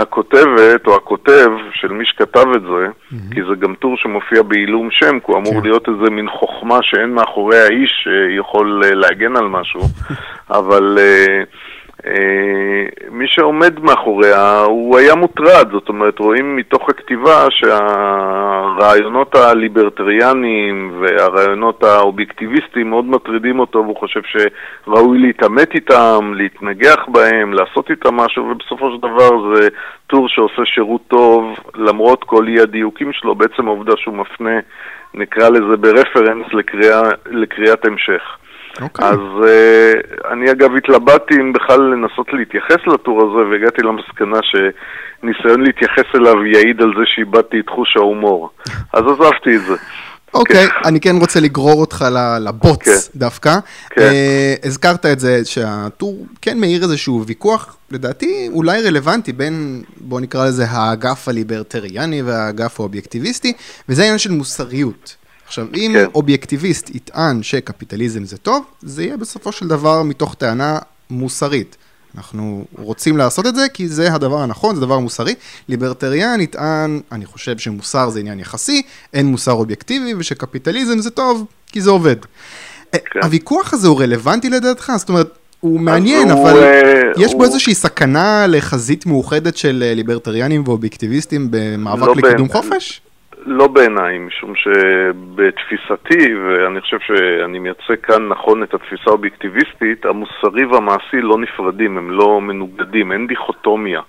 [0.00, 3.34] הכותבת או הכותב של מי שכתב את זה, mm-hmm.
[3.34, 5.62] כי זה גם טור שמופיע בעילום שם, כי הוא אמור כן.
[5.62, 9.80] להיות איזה מין חוכמה שאין מאחורי האיש שיכול אה, להגן על משהו,
[10.50, 11.42] אבל אה, אה,
[13.10, 22.90] מי שעומד מאחוריה, הוא היה מוטרד, זאת אומרת, רואים מתוך הכתיבה שהרעיונות הליברטריאניים והרעיונות האובייקטיביסטיים
[22.90, 28.98] מאוד מטרידים אותו, והוא חושב שראוי להתעמת איתם, להתנגח בהם, לעשות איתם משהו, ובסופו של
[28.98, 29.68] דבר זה
[30.06, 34.58] טור שעושה שירות טוב, למרות כל אי הדיוקים שלו, בעצם העובדה שהוא מפנה,
[35.14, 38.39] נקרא לזה ברפרנס לקריאה, לקריאת המשך.
[38.80, 39.06] אוקיי.
[39.06, 46.14] אז uh, אני אגב התלבטתי אם בכלל לנסות להתייחס לטור הזה, והגעתי למסקנה שניסיון להתייחס
[46.14, 48.50] אליו יעיד על זה שאיבדתי את חוש ההומור.
[48.94, 49.76] אז עזבתי את זה.
[50.34, 52.04] אוקיי, אני כן רוצה לגרור אותך
[52.40, 53.18] לבוץ כן.
[53.18, 53.58] דווקא.
[53.90, 54.00] כן.
[54.00, 60.46] אה, הזכרת את זה שהטור כן מאיר איזשהו ויכוח, לדעתי אולי רלוונטי בין, בוא נקרא
[60.46, 63.52] לזה האגף הליברטריאני והאגף האובייקטיביסטי,
[63.88, 65.16] וזה העניין של מוסריות.
[65.50, 66.04] עכשיו, אם כן.
[66.14, 70.78] אובייקטיביסט יטען שקפיטליזם זה טוב, זה יהיה בסופו של דבר מתוך טענה
[71.10, 71.76] מוסרית.
[72.16, 75.34] אנחנו רוצים לעשות את זה כי זה הדבר הנכון, זה דבר מוסרי.
[75.68, 78.82] ליברטריאן יטען, אני חושב שמוסר זה עניין יחסי,
[79.14, 82.16] אין מוסר אובייקטיבי, ושקפיטליזם זה טוב כי זה עובד.
[82.92, 82.98] כן.
[83.22, 84.92] הוויכוח הזה הוא רלוונטי לדעתך?
[84.96, 85.28] זאת אומרת,
[85.60, 90.62] הוא מעניין, הוא, אבל אה, יש בו הוא- איזושהי סכנה לחזית מאוחדת של אה, ליברטריאנים
[90.66, 92.52] ואובייקטיביסטים במאבק לא לקידום באמת.
[92.64, 93.00] חופש?
[93.46, 101.20] לא בעיניי, משום שבתפיסתי, ואני חושב שאני מייצג כאן נכון את התפיסה האובייקטיביסטית, המוסרי והמעשי
[101.20, 104.00] לא נפרדים, הם לא מנוגדים, אין דיכוטומיה.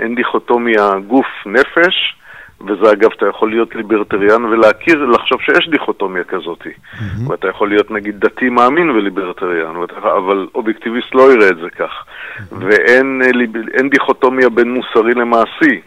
[0.00, 2.16] אין דיכוטומיה גוף-נפש,
[2.60, 6.66] וזה אגב, אתה יכול להיות ליברטריאן ולהכיר, לחשוב שיש דיכוטומיה כזאת.
[7.28, 12.04] ואתה יכול להיות נגיד דתי מאמין וליברטריאן, ואתה, אבל אובייקטיביסט לא יראה את זה כך.
[12.52, 13.30] ואין אה,
[13.74, 15.80] אין דיכוטומיה בין מוסרי למעשי.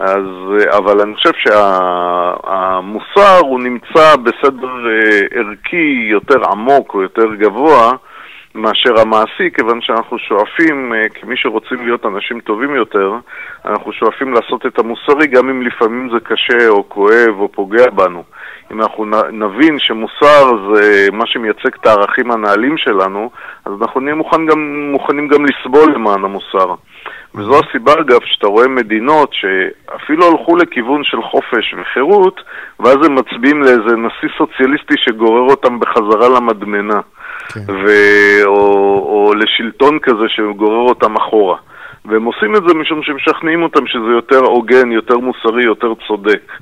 [0.00, 0.26] אז,
[0.60, 7.92] אה, אבל אני חושב שהמוסר הוא נמצא בסדר אה, ערכי יותר עמוק או יותר גבוה
[8.54, 13.12] מאשר המעשי, כיוון שאנחנו שואפים, אה, כמי שרוצים להיות אנשים טובים יותר,
[13.64, 18.22] אנחנו שואפים לעשות את המוסרי, גם אם לפעמים זה קשה או כואב או פוגע בנו.
[18.72, 23.30] אם אנחנו נבין שמוסר זה מה שמייצג את הערכים הנעלים שלנו,
[23.64, 26.74] אז אנחנו נהיה מוכן גם, מוכנים גם לסבול למען המוסר.
[27.36, 32.40] וזו הסיבה, אגב, שאתה רואה מדינות שאפילו הלכו לכיוון של חופש וחירות,
[32.80, 37.00] ואז הם מצביעים לאיזה נשיא סוציאליסטי שגורר אותם בחזרה למדמנה,
[37.48, 37.60] כן.
[37.68, 37.88] ו...
[38.44, 38.62] או,
[39.08, 41.56] או לשלטון כזה שגורר אותם אחורה.
[42.08, 46.52] והם עושים את זה משום שמשכנעים אותם שזה יותר הוגן, יותר מוסרי, יותר צודק.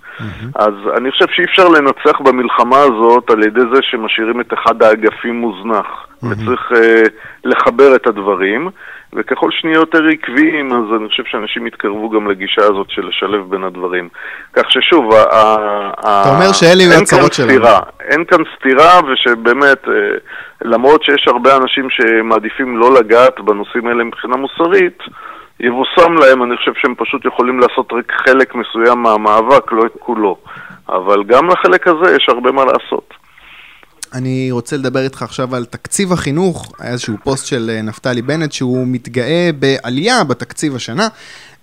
[0.55, 5.35] אז אני חושב שאי אפשר לנצח במלחמה הזאת על ידי זה שמשאירים את אחד האגפים
[5.35, 6.07] מוזנח.
[6.23, 6.77] וצריך uh,
[7.45, 8.71] לחבר את הדברים,
[9.15, 13.65] וככל שנהיה יותר עקביים, אז אני חושב שאנשים יתקרבו גם לגישה הזאת של לשלב בין
[13.65, 14.09] הדברים.
[14.53, 17.49] כך ששוב, ה- ה- אתה אומר שאלה יהיו הצרות שלנו.
[17.51, 17.81] סתירה.
[18.01, 19.93] אין כאן סתירה, ושבאמת, אה,
[20.63, 24.99] למרות שיש הרבה אנשים שמעדיפים לא לגעת בנושאים האלה מבחינה מוסרית,
[25.61, 30.37] יבושם להם, אני חושב שהם פשוט יכולים לעשות רק חלק מסוים מהמאבק, לא את כולו.
[30.89, 33.15] אבל גם לחלק הזה יש הרבה מה לעשות.
[34.15, 38.53] אני רוצה לדבר איתך עכשיו על תקציב החינוך, היה איזשהו פוסט של אה, נפתלי בנט
[38.53, 41.09] שהוא מתגאה בעלייה בתקציב השנה,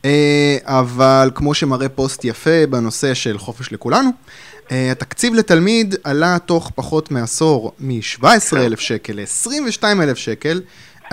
[0.05, 4.09] אה, אבל כמו שמראה פוסט יפה בנושא של חופש לכולנו,
[4.71, 10.61] אה, התקציב לתלמיד עלה תוך פחות מעשור מ-17,000 שקל ל-22,000 שקל,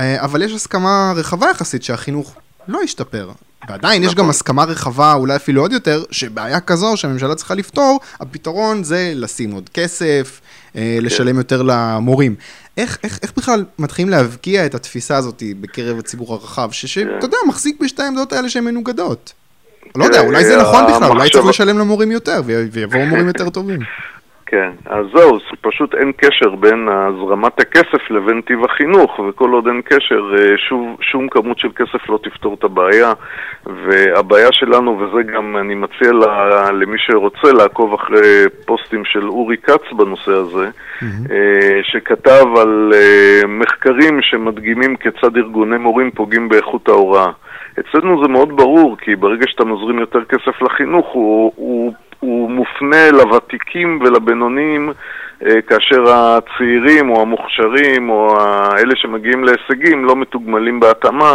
[0.01, 2.35] אבל יש הסכמה רחבה יחסית שהחינוך
[2.69, 3.31] לא השתפר.
[3.69, 8.85] ועדיין יש גם הסכמה רחבה, אולי אפילו עוד יותר, שבעיה כזו שהממשלה צריכה לפתור, הפתרון
[8.85, 10.41] זה לשים עוד כסף,
[10.77, 12.35] אה, לשלם יותר למורים.
[12.77, 17.81] איך, איך, איך בכלל מתחילים להבקיע את התפיסה הזאת בקרב הציבור הרחב, שאתה יודע, מחזיק
[17.81, 19.33] בשתי העמדות האלה שהן מנוגדות?
[19.97, 23.81] לא יודע, אולי זה נכון בכלל, אולי צריך לשלם למורים יותר, ויבואו מורים יותר טובים.
[24.51, 29.81] כן, אז זהו, פשוט אין קשר בין הזרמת הכסף לבין טיב החינוך, וכל עוד אין
[29.85, 33.13] קשר, אה, שוב, שום כמות של כסף לא תפתור את הבעיה.
[33.67, 36.13] והבעיה שלנו, וזה גם אני מציע
[36.73, 41.33] למי שרוצה לעקוב אחרי פוסטים של אורי כץ בנושא הזה, mm-hmm.
[41.83, 47.31] שכתב על אה, מחקרים שמדגימים כיצד ארגוני מורים פוגעים באיכות ההוראה.
[47.81, 53.11] אצלנו זה מאוד ברור, כי ברגע שאתה מזרים יותר כסף לחינוך, הוא, הוא הוא מופנה
[53.11, 54.93] לוותיקים ולבינוניים
[55.41, 58.37] כאשר הצעירים או המוכשרים או
[58.79, 61.35] אלה שמגיעים להישגים לא מתוגמלים בהתאמה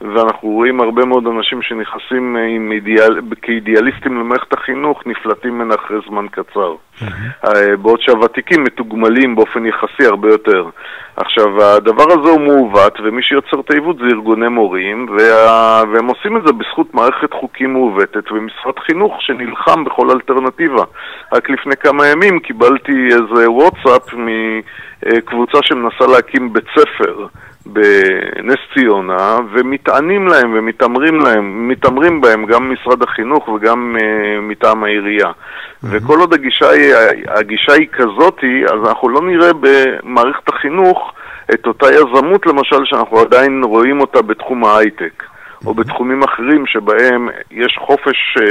[0.00, 6.26] ואנחנו רואים הרבה מאוד אנשים שנכנסים אה, אידיאל, כאידיאליסטים למערכת החינוך נפלטים ממנה אחרי זמן
[6.30, 6.74] קצר.
[7.02, 7.46] Mm-hmm.
[7.82, 10.68] בעוד שהוותיקים מתוגמלים באופן יחסי הרבה יותר.
[11.16, 15.82] עכשיו, הדבר הזה הוא מעוות, ומי שיוצר את העיוות זה ארגוני מורים, וה...
[15.92, 20.84] והם עושים את זה בזכות מערכת חוקים מעוותת ומשרד חינוך שנלחם בכל אלטרנטיבה.
[21.32, 27.26] רק לפני כמה ימים קיבלתי איזה וואטסאפ מקבוצה שמנסה להקים בית ספר.
[27.66, 35.26] בנס ציונה, ומתענים להם ומתעמרים להם, מתעמרים בהם גם משרד החינוך וגם uh, מטעם העירייה.
[35.26, 35.86] Mm-hmm.
[35.90, 36.94] וכל עוד הגישה היא,
[37.28, 41.12] הגישה היא כזאתי, אז אנחנו לא נראה במערכת החינוך
[41.54, 45.22] את אותה יזמות למשל שאנחנו עדיין רואים אותה בתחום ההייטק.
[45.66, 45.74] או.
[45.74, 48.42] בתחומים אחרים שבהם יש חופש uh,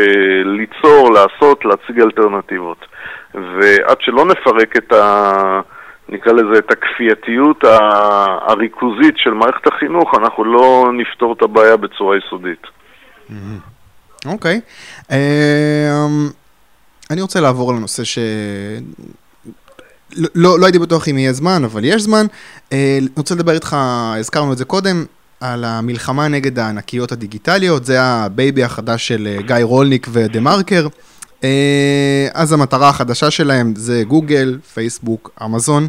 [0.45, 2.85] ליצור, לעשות, להציג אלטרנטיבות.
[3.33, 5.61] ועד שלא נפרק את ה...
[6.09, 7.63] נקרא לזה, את הכפייתיות
[8.47, 12.67] הריכוזית של מערכת החינוך, אנחנו לא נפתור את הבעיה בצורה יסודית.
[14.25, 14.61] אוקיי.
[15.11, 15.17] אמ,
[17.11, 18.19] אני רוצה לעבור לנושא ש...
[20.35, 22.25] לא, לא, הייתי בטוח אם יהיה זמן, אבל יש זמן.
[22.73, 23.75] אה, אני רוצה לדבר איתך,
[24.19, 25.05] הזכרנו את זה קודם,
[25.39, 30.87] על המלחמה נגד הענקיות הדיגיטליות, זה ה baby החדש של אה, גיא רולניק ודה מרקר.
[31.43, 35.87] אה, אז המטרה החדשה שלהם זה גוגל, פייסבוק, אמזון.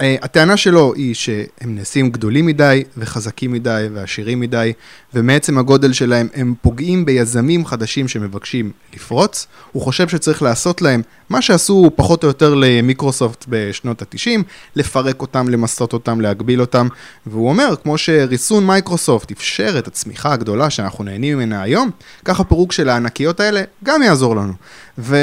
[0.00, 4.72] אה, הטענה שלו היא שהם נעשים גדולים מדי וחזקים מדי ועשירים מדי,
[5.14, 9.46] ומעצם הגודל שלהם הם פוגעים ביזמים חדשים שמבקשים לפרוץ.
[9.72, 14.42] הוא חושב שצריך לעשות להם מה שעשו פחות או יותר למיקרוסופט בשנות ה-90,
[14.76, 16.88] לפרק אותם, למסות אותם, להגביל אותם.
[17.26, 21.90] והוא אומר, כמו שריסון מייקרוסופט אפשר את הצמיחה הגדולה שאנחנו נהנים ממנה היום,
[22.24, 24.52] כך הפירוק של הענקיות האלה גם יעזור לנו.
[24.98, 25.16] ו...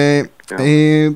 [0.48, 0.56] כן.
[0.60, 1.08] אה,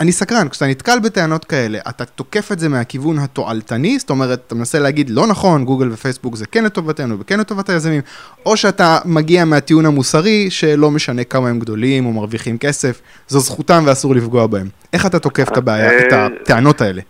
[0.00, 4.54] אני סקרן, כשאתה נתקל בטענות כאלה, אתה תוקף את זה מהכיוון התועלתני, זאת אומרת, אתה
[4.54, 8.00] מנסה להגיד, לא נכון, גוגל ופייסבוק זה כן לטובתנו וכן לטובת היזמים,
[8.46, 13.82] או שאתה מגיע מהטיעון המוסרי, שלא משנה כמה הם גדולים או מרוויחים כסף, זו זכותם
[13.86, 14.66] ואסור לפגוע בהם.
[14.92, 17.02] איך אתה תוקף את הבעיה, את הטענות האלה?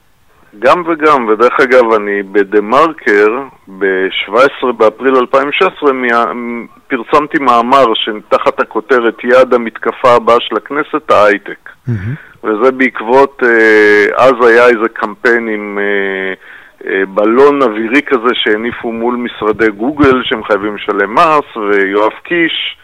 [0.58, 3.28] גם וגם, ודרך אגב, אני בדה מרקר,
[3.78, 5.90] ב-17 באפריל 2016,
[6.88, 11.68] פרסמתי מאמר שתחת הכותרת יעד המתקפה הבאה של הכנסת, ההייטק.
[11.88, 12.29] אמ-המ.
[12.44, 16.34] וזה בעקבות, אה, אז היה איזה קמפיין עם אה,
[16.90, 22.76] אה, בלון אווירי כזה שהניפו מול משרדי גוגל שהם חייבים לשלם מס, ויואב קיש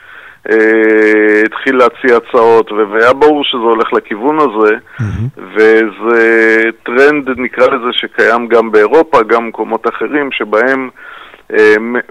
[1.45, 5.41] התחיל להציע הצעות, והיה ברור שזה הולך לכיוון הזה, אמ-המ.
[5.55, 10.89] וזה טרנד, נקרא לזה, שקיים גם באירופה, גם במקומות אחרים, שבהם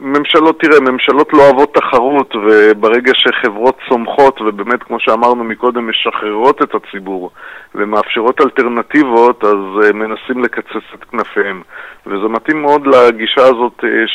[0.02, 6.76] ממשלות, תראה, ממשלות לא אוהבות תחרות, וברגע שחברות צומחות, ובאמת, כמו שאמרנו מקודם, משחררות את
[6.76, 7.32] הציבור
[7.76, 11.62] ומאפשרות אלטרנטיבות, אז אה, מנסים לקצץ את כנפיהם.
[12.08, 14.06] וזה מתאים מאוד לגישה הזאת אה,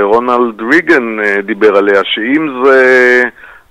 [0.00, 3.22] שרונלד ריגן דיבר עליה, שאם זה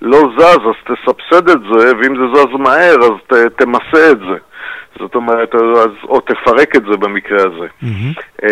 [0.01, 4.37] לא זז, אז תסבסד את זה, ואם זה זז מהר, אז תמסה את זה.
[4.99, 7.67] זאת אומרת, אז, או תפרק את זה במקרה הזה.
[7.83, 8.45] Mm-hmm.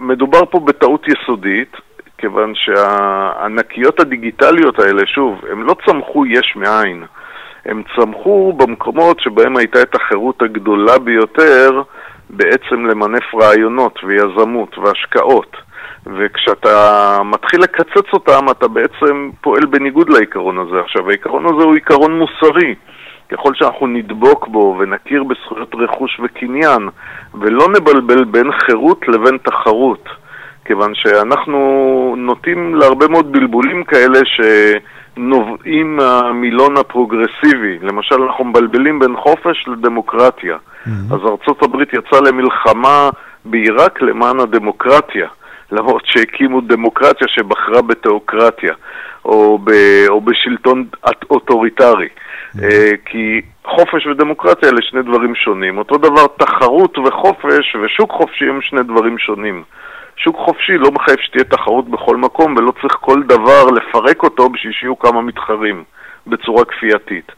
[0.00, 1.76] ומדובר פה בטעות יסודית,
[2.18, 7.04] כיוון שהענקיות הדיגיטליות האלה, שוב, הן לא צמחו יש מאין.
[7.66, 11.82] הם צמחו במקומות שבהם הייתה את החירות הגדולה ביותר
[12.30, 15.56] בעצם למנף רעיונות ויזמות והשקעות.
[16.06, 20.80] וכשאתה מתחיל לקצץ אותם, אתה בעצם פועל בניגוד לעיקרון הזה.
[20.80, 22.74] עכשיו, העיקרון הזה הוא עיקרון מוסרי.
[23.32, 26.88] ככל שאנחנו נדבוק בו ונכיר בזכויות רכוש וקניין,
[27.34, 30.08] ולא נבלבל בין חירות לבין תחרות,
[30.64, 37.78] כיוון שאנחנו נוטים להרבה מאוד בלבולים כאלה שנובעים מהמילון הפרוגרסיבי.
[37.82, 40.56] למשל, אנחנו מבלבלים בין חופש לדמוקרטיה.
[40.56, 41.14] אמ-המ.
[41.14, 43.10] אז ארצות הברית יצאה למלחמה
[43.44, 45.28] בעיראק למען הדמוקרטיה.
[45.72, 48.74] למרות שהקימו דמוקרטיה שבחרה בתיאוקרטיה,
[49.24, 49.70] או, ב,
[50.08, 50.84] או בשלטון
[51.30, 52.08] אוטוריטרי.
[52.56, 52.96] Mm-hmm.
[53.04, 55.78] כי חופש ודמוקרטיה אלה שני דברים שונים.
[55.78, 59.62] אותו דבר תחרות וחופש ושוק חופשי הם שני דברים שונים.
[60.16, 64.72] שוק חופשי לא מחייב שתהיה תחרות בכל מקום ולא צריך כל דבר לפרק אותו בשביל
[64.72, 65.84] שיהיו כמה מתחרים
[66.26, 67.32] בצורה כפייתית.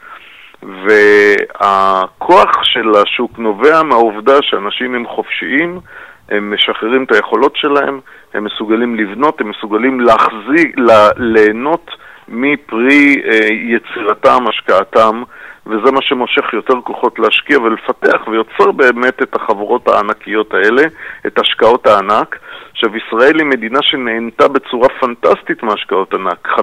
[0.62, 5.81] והכוח של השוק נובע מהעובדה שאנשים הם חופשיים,
[6.29, 8.00] הם משחררים את היכולות שלהם,
[8.35, 10.77] הם מסוגלים לבנות, הם מסוגלים להחזיק,
[11.16, 11.90] ליהנות
[12.28, 15.22] מפרי אה, יצירתם, השקעתם,
[15.66, 20.82] וזה מה שמושך יותר כוחות להשקיע ולפתח, ויוצר באמת את החברות הענקיות האלה,
[21.26, 22.38] את השקעות הענק.
[22.72, 26.48] עכשיו, ישראל היא מדינה שנהנתה בצורה פנטסטית מהשקעות ענק.
[26.48, 26.60] 50%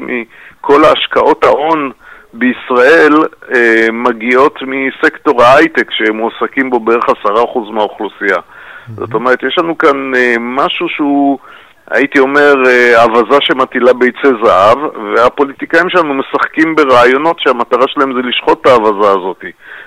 [0.00, 1.90] מכל ההשקעות ההון
[2.32, 3.12] בישראל
[3.54, 7.08] אה, מגיעות מסקטור ההייטק, שמועסקים בו בערך 10%
[7.70, 8.36] מהאוכלוסייה.
[8.36, 8.92] Mm-hmm.
[8.96, 11.38] זאת אומרת, יש לנו כאן אה, משהו שהוא...
[11.90, 14.78] הייתי אומר, אה, אווזה שמטילה ביצי זהב,
[15.16, 19.44] והפוליטיקאים שלנו משחקים ברעיונות שהמטרה שלהם זה לשחוט את האווזה הזאת,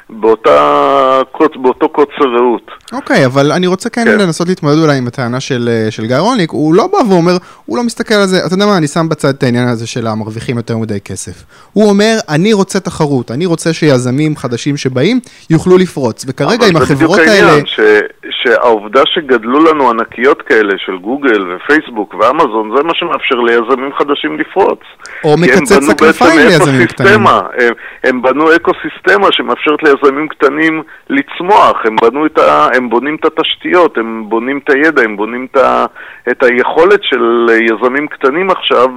[0.09, 1.21] באותה,
[1.55, 2.71] באותו קוצר ראות.
[2.93, 6.05] אוקיי, okay, אבל אני רוצה כן, כן לנסות להתמודד אולי עם הטענה של, אה, של
[6.05, 7.31] גיא רוניק, הוא לא בא ואומר,
[7.65, 10.07] הוא לא מסתכל על זה, אתה יודע מה, אני שם בצד את העניין הזה של
[10.07, 11.43] המרוויחים יותר מדי כסף.
[11.73, 17.19] הוא אומר, אני רוצה תחרות, אני רוצה שיזמים חדשים שבאים יוכלו לפרוץ, וכרגע עם החברות
[17.19, 17.31] האלה...
[17.31, 18.07] אבל זה בדיוק העניין,
[18.43, 21.86] שהעובדה שגדלו לנו ענקיות כאלה של גוגל ופייסבוק
[22.19, 24.79] ואמזון, זה מה שמאפשר ליזמים חדשים לפרוץ.
[25.23, 27.27] או מקצץ הכנפיים ליזמים קטנים.
[27.27, 27.73] הם,
[28.03, 33.97] הם בנו אקו-סיסטמה שמאפשרת ליזמים קטנים לצמוח, הם, בנו את ה, הם בונים את התשתיות,
[33.97, 35.85] הם בונים את הידע, הם בונים את, ה,
[36.31, 38.87] את היכולת של יזמים קטנים עכשיו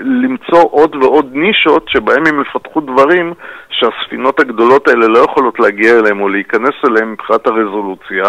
[0.00, 3.34] למצוא עוד ועוד נישות שבהם הם יפתחו דברים
[3.70, 8.24] שהספינות הגדולות האלה לא יכולות להגיע אליהם או להיכנס אליהם מבחינת הרזולוציה.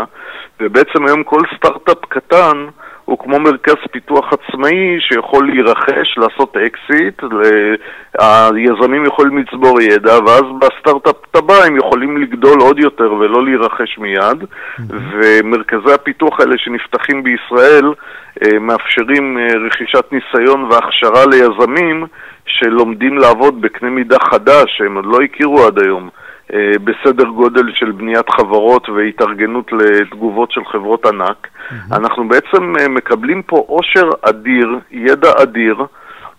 [0.59, 2.67] ובעצם היום כל סטארט-אפ קטן
[3.09, 7.21] הוא כמו מרכז פיתוח עצמאי שיכול להירכש, לעשות אקזיט,
[8.19, 14.43] היזמים יכולים לצבור ידע, ואז בסטארט-אפ הבא הם יכולים לגדול עוד יותר ולא להירכש מיד,
[14.89, 17.93] ומרכזי הפיתוח האלה שנפתחים בישראל
[18.43, 22.05] אה, מאפשרים אה, רכישת ניסיון והכשרה ליזמים
[22.45, 26.09] שלומדים לעבוד בקנה מידה חדש שהם עוד לא הכירו עד היום.
[26.53, 31.47] אה, בסדר גודל של בניית חברות והתארגנות לתגובות של חברות ענק.
[31.47, 31.95] Mm-hmm.
[31.95, 35.75] אנחנו בעצם אה, מקבלים פה עושר אדיר, ידע אדיר,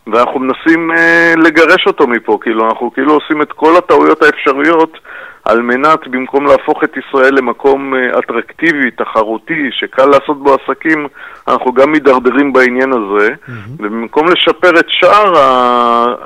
[0.07, 4.99] ואנחנו מנסים אה, לגרש אותו מפה, כאילו אנחנו כאילו עושים את כל הטעויות האפשריות
[5.45, 11.07] על מנת, במקום להפוך את ישראל למקום אטרקטיבי, תחרותי, שקל לעשות בו עסקים,
[11.49, 13.53] אנחנו גם מידרדרים בעניין הזה, mm-hmm.
[13.79, 15.45] ובמקום לשפר את שאר, ה,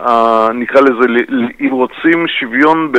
[0.08, 1.24] ה, נקרא לזה,
[1.60, 2.98] אם רוצים שוויון ב...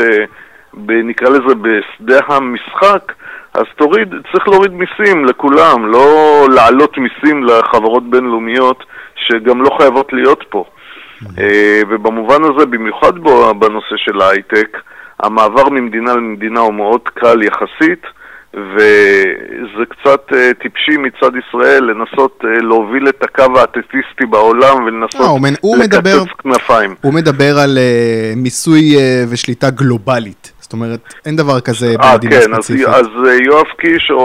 [0.88, 3.12] נקרא לזה בשדה המשחק,
[3.54, 8.84] אז תוריד, צריך להוריד מיסים לכולם, לא להעלות מיסים לחברות בינלאומיות
[9.16, 10.66] שגם לא חייבות להיות פה.
[11.40, 13.14] אה, ובמובן הזה, במיוחד
[13.60, 14.78] בנושא של ההייטק,
[15.20, 18.02] המעבר ממדינה למדינה הוא מאוד קל יחסית,
[18.54, 25.42] וזה קצת uh, טיפשי מצד ישראל לנסות uh, להוביל את הקו האתטיסטי בעולם ולנסות
[25.80, 26.96] לקצץ כנפיים.
[27.02, 27.78] הוא מדבר על
[28.36, 28.96] מיסוי
[29.30, 30.55] ושליטה גלובלית.
[30.66, 32.88] זאת אומרת, אין דבר כזה אה, במדינה כן, ספציפית.
[32.88, 34.18] אז, אז אה, יואב קיש או,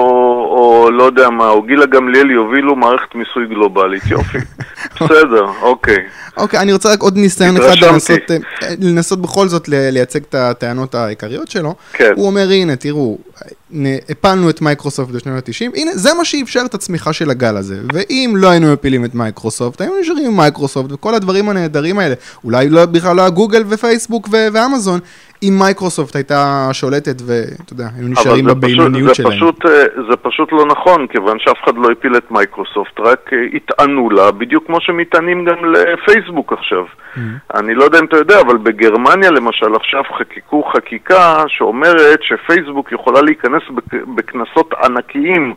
[0.50, 4.38] או לא יודע מה, או גילה גמליאל יובילו מערכת מיסוי גלובלית, יופי.
[5.00, 5.96] בסדר, אוקיי.
[6.36, 8.36] אוקיי, אני רוצה רק עוד ניסיון אחד לנסות, אה,
[8.80, 11.74] לנסות בכל זאת לייצג את הטענות העיקריות שלו.
[11.92, 12.12] כן.
[12.16, 13.18] הוא אומר, הנה, תראו,
[14.08, 17.80] הפלנו את מייקרוסופט בשנות ה-90, הנה, זה מה שאפשר את הצמיחה של הגל הזה.
[17.92, 22.14] ואם לא היינו מפילים את מייקרוסופט, היינו נשארים עם מייקרוסופט וכל הדברים הנהדרים האלה.
[22.44, 25.00] אולי לא, בכלל לא היה גוגל ופייסבוק ואמזון,
[25.42, 29.30] אם מייקרוסופט הייתה שולטת ואתה יודע, היינו נשארים בבינוניות שלהם.
[29.30, 29.70] פשוט, אה,
[30.10, 34.30] זה פשוט לא נכון, כיוון שאף אחד לא הפיל את מייקרוסופט, רק יטענו אה, לה,
[34.30, 36.84] בדיוק כמו שמטענים גם לפייסבוק עכשיו.
[36.84, 37.20] אמ-המ.
[37.54, 43.22] אני לא יודע אם אתה יודע, אבל בגרמניה למשל עכשיו חקקו חקיקה שאומרת שפייסבוק יכולה
[43.22, 43.62] להיכנס
[44.14, 45.54] בקנסות ענקיים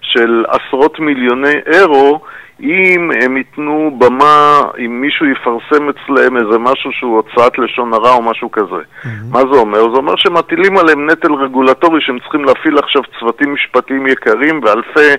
[0.00, 2.20] של עשרות מיליוני אירו
[2.62, 8.22] אם הם ייתנו במה, אם מישהו יפרסם אצלם איזה משהו שהוא הוצאת לשון הרע או
[8.22, 8.66] משהו כזה.
[8.66, 9.08] Mm-hmm.
[9.30, 9.82] מה זה אומר?
[9.82, 15.10] זה אומר שמטילים עליהם נטל רגולטורי שהם צריכים להפעיל עכשיו צוותים משפטיים יקרים ואלפי,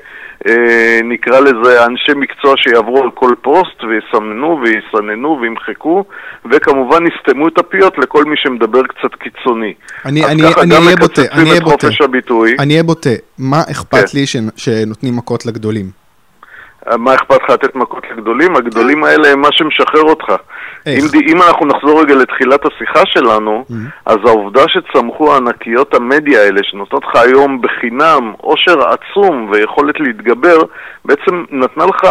[0.47, 6.03] אה, נקרא לזה, אנשי מקצוע שיעברו על כל פוסט ויסמנו ויסננו וימחקו,
[6.51, 9.73] וכמובן יסתמו את הפיות לכל מי שמדבר קצת קיצוני.
[10.05, 11.87] אני אהיה בוטה, אני אהיה בוטה.
[12.59, 13.09] אני אהיה בוטה.
[13.37, 14.19] מה אכפת כן.
[14.19, 14.25] לי
[14.57, 16.02] שנותנים מכות לגדולים?
[16.97, 18.55] מה אכפת לך לתת מכות לגדולים?
[18.55, 20.33] הגדולים האלה הם מה שמשחרר אותך.
[20.87, 23.73] אם, אם אנחנו נחזור רגע לתחילת השיחה שלנו, mm-hmm.
[24.05, 30.57] אז העובדה שצמחו ענקיות המדיה האלה, שנותנות לך היום בחינם עושר עצום ויכולת להתגבר,
[31.05, 32.03] בעצם נתנה לך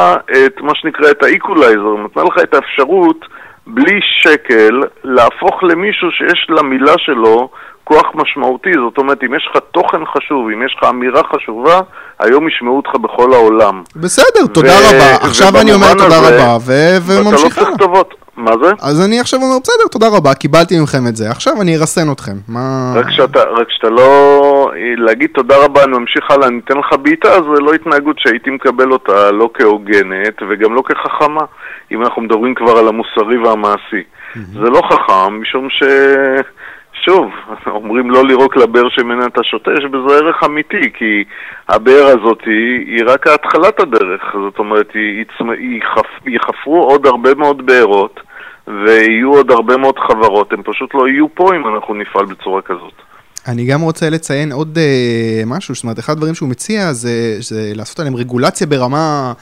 [0.47, 3.27] את מה שנקרא את האיקולייזר, נתנה לך את האפשרות
[3.67, 7.49] בלי שקל להפוך למישהו שיש למילה שלו
[7.85, 11.81] כוח משמעותי, זאת אומרת, אם יש לך תוכן חשוב, אם יש לך אמירה חשובה,
[12.19, 13.83] היום ישמעו אותך בכל העולם.
[13.97, 15.17] בסדר, תודה רבה.
[15.29, 17.47] עכשיו אני אומר תודה רבה, וממשיכה.
[17.47, 18.15] אתה לא צריך טובות.
[18.37, 18.71] מה זה?
[18.83, 22.33] אז אני עכשיו אומר, בסדר, תודה רבה, קיבלתי מכם את זה, עכשיו אני ארסן אתכם.
[22.49, 22.93] מה...
[22.97, 24.71] רק שאתה, רק שאתה לא...
[24.97, 28.93] להגיד תודה רבה, אני ממשיך הלאה, אני אתן לך בעיטה, זה לא התנהגות שהייתי מקבל
[28.93, 31.45] אותה לא כהוגנת וגם לא כחכמה,
[31.93, 34.03] אם אנחנו מדברים כבר על המוסרי והמעשי.
[34.35, 35.83] זה לא חכם, משום ש...
[37.05, 37.31] שוב,
[37.67, 41.25] אומרים לא לירוק לבאר שממנה אתה שותה, יש בזה ערך אמיתי, כי
[41.69, 44.89] הבאר הזאת היא, היא רק התחלת הדרך, זאת אומרת,
[46.27, 48.21] ייחפרו עוד הרבה מאוד בארות,
[48.67, 52.93] ויהיו עוד הרבה מאוד חברות, הם פשוט לא יהיו פה אם אנחנו נפעל בצורה כזאת.
[53.49, 57.73] אני גם רוצה לציין עוד uh, משהו, זאת אומרת, אחד הדברים שהוא מציע זה, זה
[57.75, 59.33] לעשות עליהם רגולציה ברמה...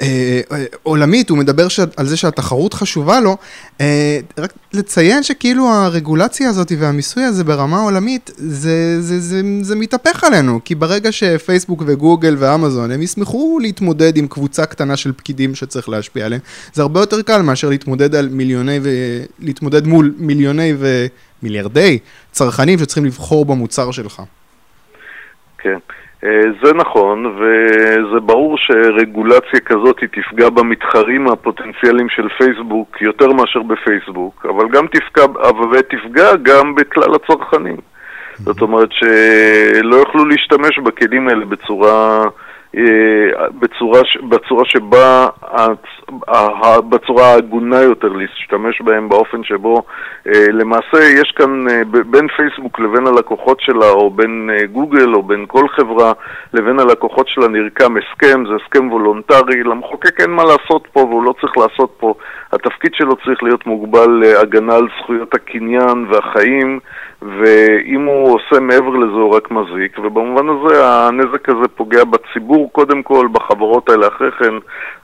[0.00, 1.80] אה, אה, עולמית, הוא מדבר ש...
[1.96, 3.36] על זה שהתחרות חשובה לו,
[3.80, 10.24] אה, רק לציין שכאילו הרגולציה הזאת והמיסוי הזה ברמה עולמית, זה, זה, זה, זה מתהפך
[10.24, 15.88] עלינו, כי ברגע שפייסבוק וגוגל ואמזון, הם ישמחו להתמודד עם קבוצה קטנה של פקידים שצריך
[15.88, 16.40] להשפיע עליהם,
[16.72, 18.88] זה הרבה יותר קל מאשר להתמודד על מיליוני ו...
[19.38, 20.72] להתמודד מול מיליוני
[21.42, 21.98] ומיליארדי
[22.32, 24.22] צרכנים שצריכים לבחור במוצר שלך.
[25.58, 25.78] כן.
[26.24, 33.62] אה, זה נכון, וזה ברור שרגולציה כזאת היא תפגע במתחרים הפוטנציאליים של פייסבוק יותר מאשר
[33.62, 35.24] בפייסבוק, אבל גם תפגע,
[35.72, 37.76] ותפגע גם בכלל הצרכנים.
[38.36, 42.24] זאת אומרת שלא יוכלו להשתמש בכלים האלה בצורה...
[42.76, 45.26] אה, בצורה, בצורה שבה,
[46.88, 49.82] בצורה ההגונה יותר להשתמש בהם באופן שבו
[50.26, 55.44] אה, למעשה יש כאן אה, בין פייסבוק לבין הלקוחות שלה או בין גוגל או בין
[55.48, 56.12] כל חברה
[56.52, 61.34] לבין הלקוחות שלה נרקם הסכם, זה הסכם וולונטרי, למחוקק אין מה לעשות פה והוא לא
[61.40, 62.14] צריך לעשות פה,
[62.52, 66.80] התפקיד שלו צריך להיות מוגבל להגנה על זכויות הקניין והחיים
[67.22, 73.02] ואם הוא עושה מעבר לזה הוא רק מזיק, ובמובן הזה הנזק הזה פוגע בציבור קודם
[73.02, 74.54] כל, בחברות האלה אחרי כן,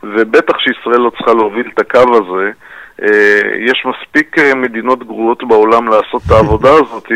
[0.03, 2.51] ובטח שישראל לא צריכה להוביל את הקו הזה.
[3.03, 7.09] אה, יש מספיק אה, מדינות גרועות בעולם לעשות את העבודה הזאת,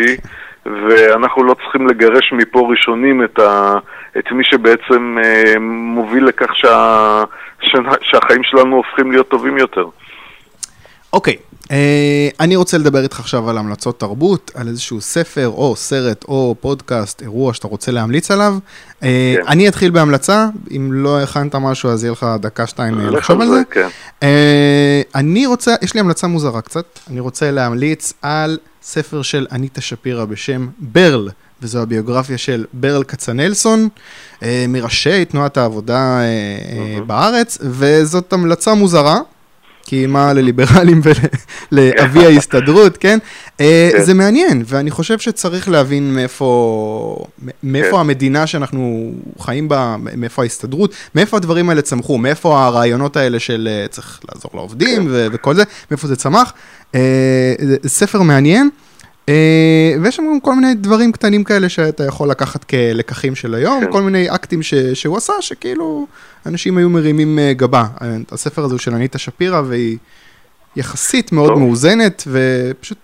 [0.66, 3.74] ואנחנו לא צריכים לגרש מפה ראשונים את, ה,
[4.18, 7.22] את מי שבעצם אה, מוביל לכך שה,
[8.00, 9.84] שהחיים שלנו הופכים להיות טובים יותר.
[11.12, 11.49] אוקיי, okay.
[11.70, 16.54] אה, אני רוצה לדבר איתך עכשיו על המלצות תרבות, על איזשהו ספר או סרט או
[16.60, 18.58] פודקאסט, אירוע שאתה רוצה להמליץ עליו.
[19.02, 19.48] אה, כן.
[19.48, 23.48] אני אתחיל בהמלצה, אם לא הכנת משהו אז יהיה לך דקה שתיים אה, לחשוב על
[23.48, 23.62] זה.
[23.70, 23.88] כן.
[25.14, 30.24] אני רוצה, יש לי המלצה מוזרה קצת, אני רוצה להמליץ על ספר של אניטה שפירא
[30.24, 31.28] בשם ברל.
[31.62, 33.88] וזו הביוגרפיה של ברל כצנלסון,
[34.68, 36.20] מראשי תנועת העבודה
[37.06, 39.20] בארץ, וזאת המלצה מוזרה,
[39.84, 41.00] כי מה לליברלים
[41.72, 43.18] ולאבי ההסתדרות, כן?
[43.60, 44.02] אה, כן?
[44.02, 47.24] זה מעניין, ואני חושב שצריך להבין מאיפה,
[47.62, 48.00] מאיפה כן.
[48.00, 53.88] המדינה שאנחנו חיים בה, מאיפה ההסתדרות, מאיפה הדברים האלה צמחו, מאיפה הרעיונות האלה של אה,
[53.88, 55.28] צריך לעזור לעובדים כן.
[55.32, 56.52] וכל זה, מאיפה זה צמח.
[56.94, 57.54] אה,
[57.86, 58.70] ספר מעניין.
[59.28, 63.80] אה, ויש שם גם כל מיני דברים קטנים כאלה שאתה יכול לקחת כלקחים של היום,
[63.84, 63.92] כן.
[63.92, 66.06] כל מיני אקטים ש, שהוא עשה, שכאילו
[66.46, 67.84] אנשים היו מרימים אה, גבה.
[68.32, 69.98] הספר הזה הוא של אניטה שפירא, והיא
[70.76, 71.58] יחסית מאוד טוב.
[71.58, 72.98] מאוזנת, ופשוט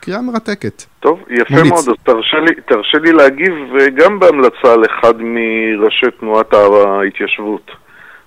[0.00, 0.82] קריאה מרתקת.
[1.00, 1.72] טוב, יפה מוליץ.
[1.72, 3.54] מאוד, אז תרשה לי, תרשה לי להגיב
[3.94, 7.70] גם בהמלצה על אחד מראשי תנועת ההתיישבות.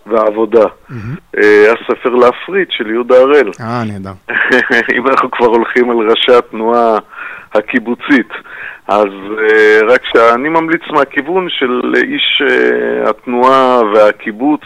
[0.05, 0.63] והעבודה.
[0.63, 1.39] Mm-hmm.
[1.73, 3.51] הספר להפריד של יהודה הראל.
[3.61, 4.11] אה, נהדר.
[4.97, 6.97] אם אנחנו כבר הולכים על ראשי התנועה
[7.53, 8.29] הקיבוצית.
[8.87, 14.61] אז uh, רק שאני ממליץ מהכיוון של איש uh, התנועה והקיבוץ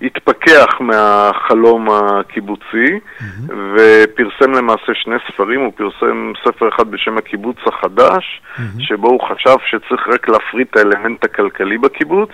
[0.00, 3.52] שהתפכח מהחלום הקיבוצי mm-hmm.
[3.52, 8.60] ופרסם למעשה שני ספרים, הוא פרסם ספר אחד בשם הקיבוץ החדש, mm-hmm.
[8.78, 12.30] שבו הוא חשב שצריך רק להפריד את האלמנט הכלכלי בקיבוץ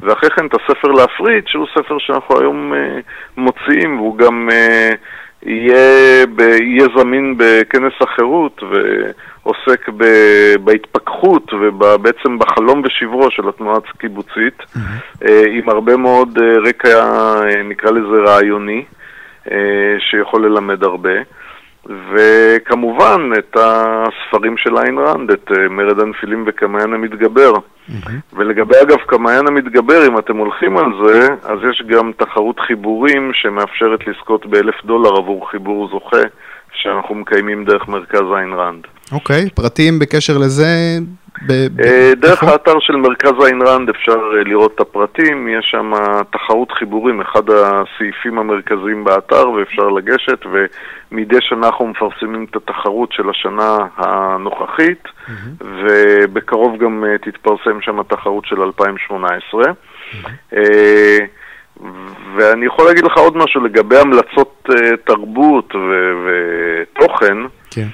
[0.00, 2.76] ואחרי כן את הספר להפריד, שהוא ספר שאנחנו היום uh,
[3.36, 4.48] מוציאים והוא גם...
[4.50, 4.96] Uh,
[5.42, 10.04] יהיה, ב, יהיה זמין בכנס החירות ועוסק ב,
[10.64, 15.28] בהתפכחות ובעצם בחלום ושברו של התנועה הקיבוצית, mm-hmm.
[15.50, 18.84] עם הרבה מאוד אה, רקע, אה, נקרא לזה רעיוני,
[20.10, 21.18] שיכול ללמד הרבה.
[22.12, 27.52] וכמובן את הספרים של איין ראנד, את אה, מרד הנפילים וקמיין המתגבר.
[27.52, 28.10] Mm-hmm.
[28.32, 34.06] ולגבי אגב קמיין המתגבר, אם אתם הולכים על זה, אז יש גם תחרות חיבורים שמאפשרת
[34.06, 36.22] לזכות באלף דולר עבור חיבור זוכה,
[36.72, 38.86] שאנחנו מקיימים דרך מרכז איין ראנד.
[39.12, 40.98] אוקיי, okay, פרטים בקשר לזה
[41.46, 45.92] ב- אה, דרך האתר של מרכז איין ראנד אפשר אה, לראות את הפרטים, יש שם
[46.32, 53.30] תחרות חיבורים, אחד הסעיפים המרכזיים באתר ואפשר לגשת ומדי שנה אנחנו מפרסמים את התחרות של
[53.30, 55.64] השנה הנוכחית mm-hmm.
[55.64, 59.62] ובקרוב גם אה, תתפרסם שם התחרות של 2018.
[59.64, 60.56] Mm-hmm.
[62.36, 64.68] ואני יכול להגיד לך עוד משהו לגבי המלצות
[65.04, 65.74] תרבות
[66.26, 67.36] ותוכן.
[67.70, 67.86] כן.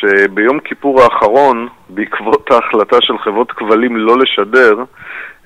[0.00, 4.84] שביום כיפור האחרון, בעקבות ההחלטה של חברות כבלים לא לשדר,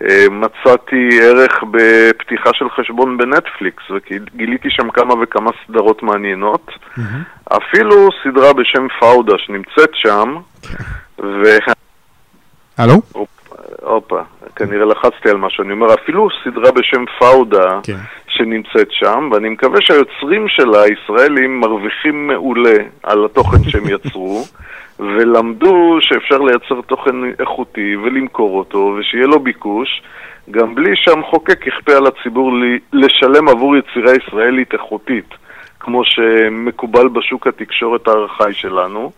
[0.02, 6.70] אה, מצאתי ערך בפתיחה של חשבון בנטפליקס, וגיליתי שם כמה וכמה סדרות מעניינות.
[6.70, 7.56] Mm-hmm.
[7.56, 10.36] אפילו סדרה בשם פאודה שנמצאת שם,
[11.18, 11.42] ו...
[12.78, 12.94] הלו?
[13.82, 14.20] הופה,
[14.56, 15.64] כנראה לחצתי על משהו.
[15.64, 17.96] אני אומר, אפילו סדרה בשם פאודה, כן.
[18.40, 24.44] שנמצאת שם, ואני מקווה שהיוצרים שלה, הישראלים, מרוויחים מעולה על התוכן שהם יצרו,
[24.98, 30.02] ולמדו שאפשר לייצר תוכן איכותי ולמכור אותו, ושיהיה לו ביקוש,
[30.50, 32.52] גם בלי שהמחוקק יכפה על הציבור
[32.92, 35.34] לשלם עבור יצירה ישראלית איכותית,
[35.80, 39.12] כמו שמקובל בשוק התקשורת הארכאי שלנו.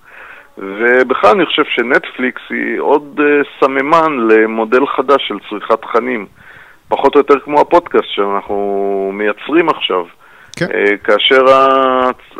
[0.58, 6.26] ובכלל אני חושב שנטפליקס היא עוד uh, סממן למודל חדש של צריכת תכנים.
[6.92, 10.04] פחות או יותר כמו הפודקאסט שאנחנו מייצרים עכשיו.
[10.56, 10.66] כן.
[10.66, 11.44] Uh, כאשר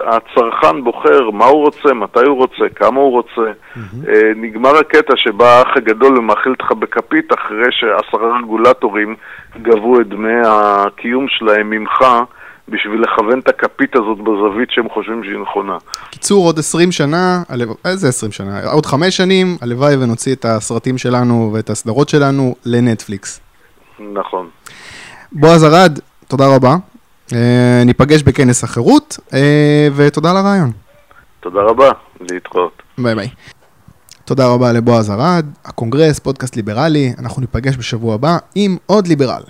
[0.06, 4.08] הצרכן בוחר מה הוא רוצה, מתי הוא רוצה, כמה הוא רוצה, mm-hmm.
[4.36, 9.16] נגמר הקטע שבא האח הגדול ומאכיל אותך בכפית אחרי שעשרה רגולטורים
[9.62, 12.04] גבו את דמי הקיום שלהם ממך.
[12.68, 15.76] בשביל לכוון את הכפית הזאת בזווית שהם חושבים שהיא נכונה.
[16.10, 17.42] קיצור, עוד 20 שנה,
[17.84, 18.60] איזה 20 שנה?
[18.72, 23.40] עוד 5 שנים, הלוואי ונוציא את הסרטים שלנו ואת הסדרות שלנו לנטפליקס.
[24.00, 24.48] נכון.
[25.32, 26.76] בועז ארד, תודה רבה.
[27.32, 30.72] אה, ניפגש בכנס החירות, אה, ותודה על הרעיון.
[31.40, 31.90] תודה רבה,
[32.20, 32.82] להתראות.
[32.98, 33.28] ביי ביי.
[34.24, 39.42] תודה רבה לבועז ארד, הקונגרס, פודקאסט ליברלי, אנחנו ניפגש בשבוע הבא עם עוד ליברל.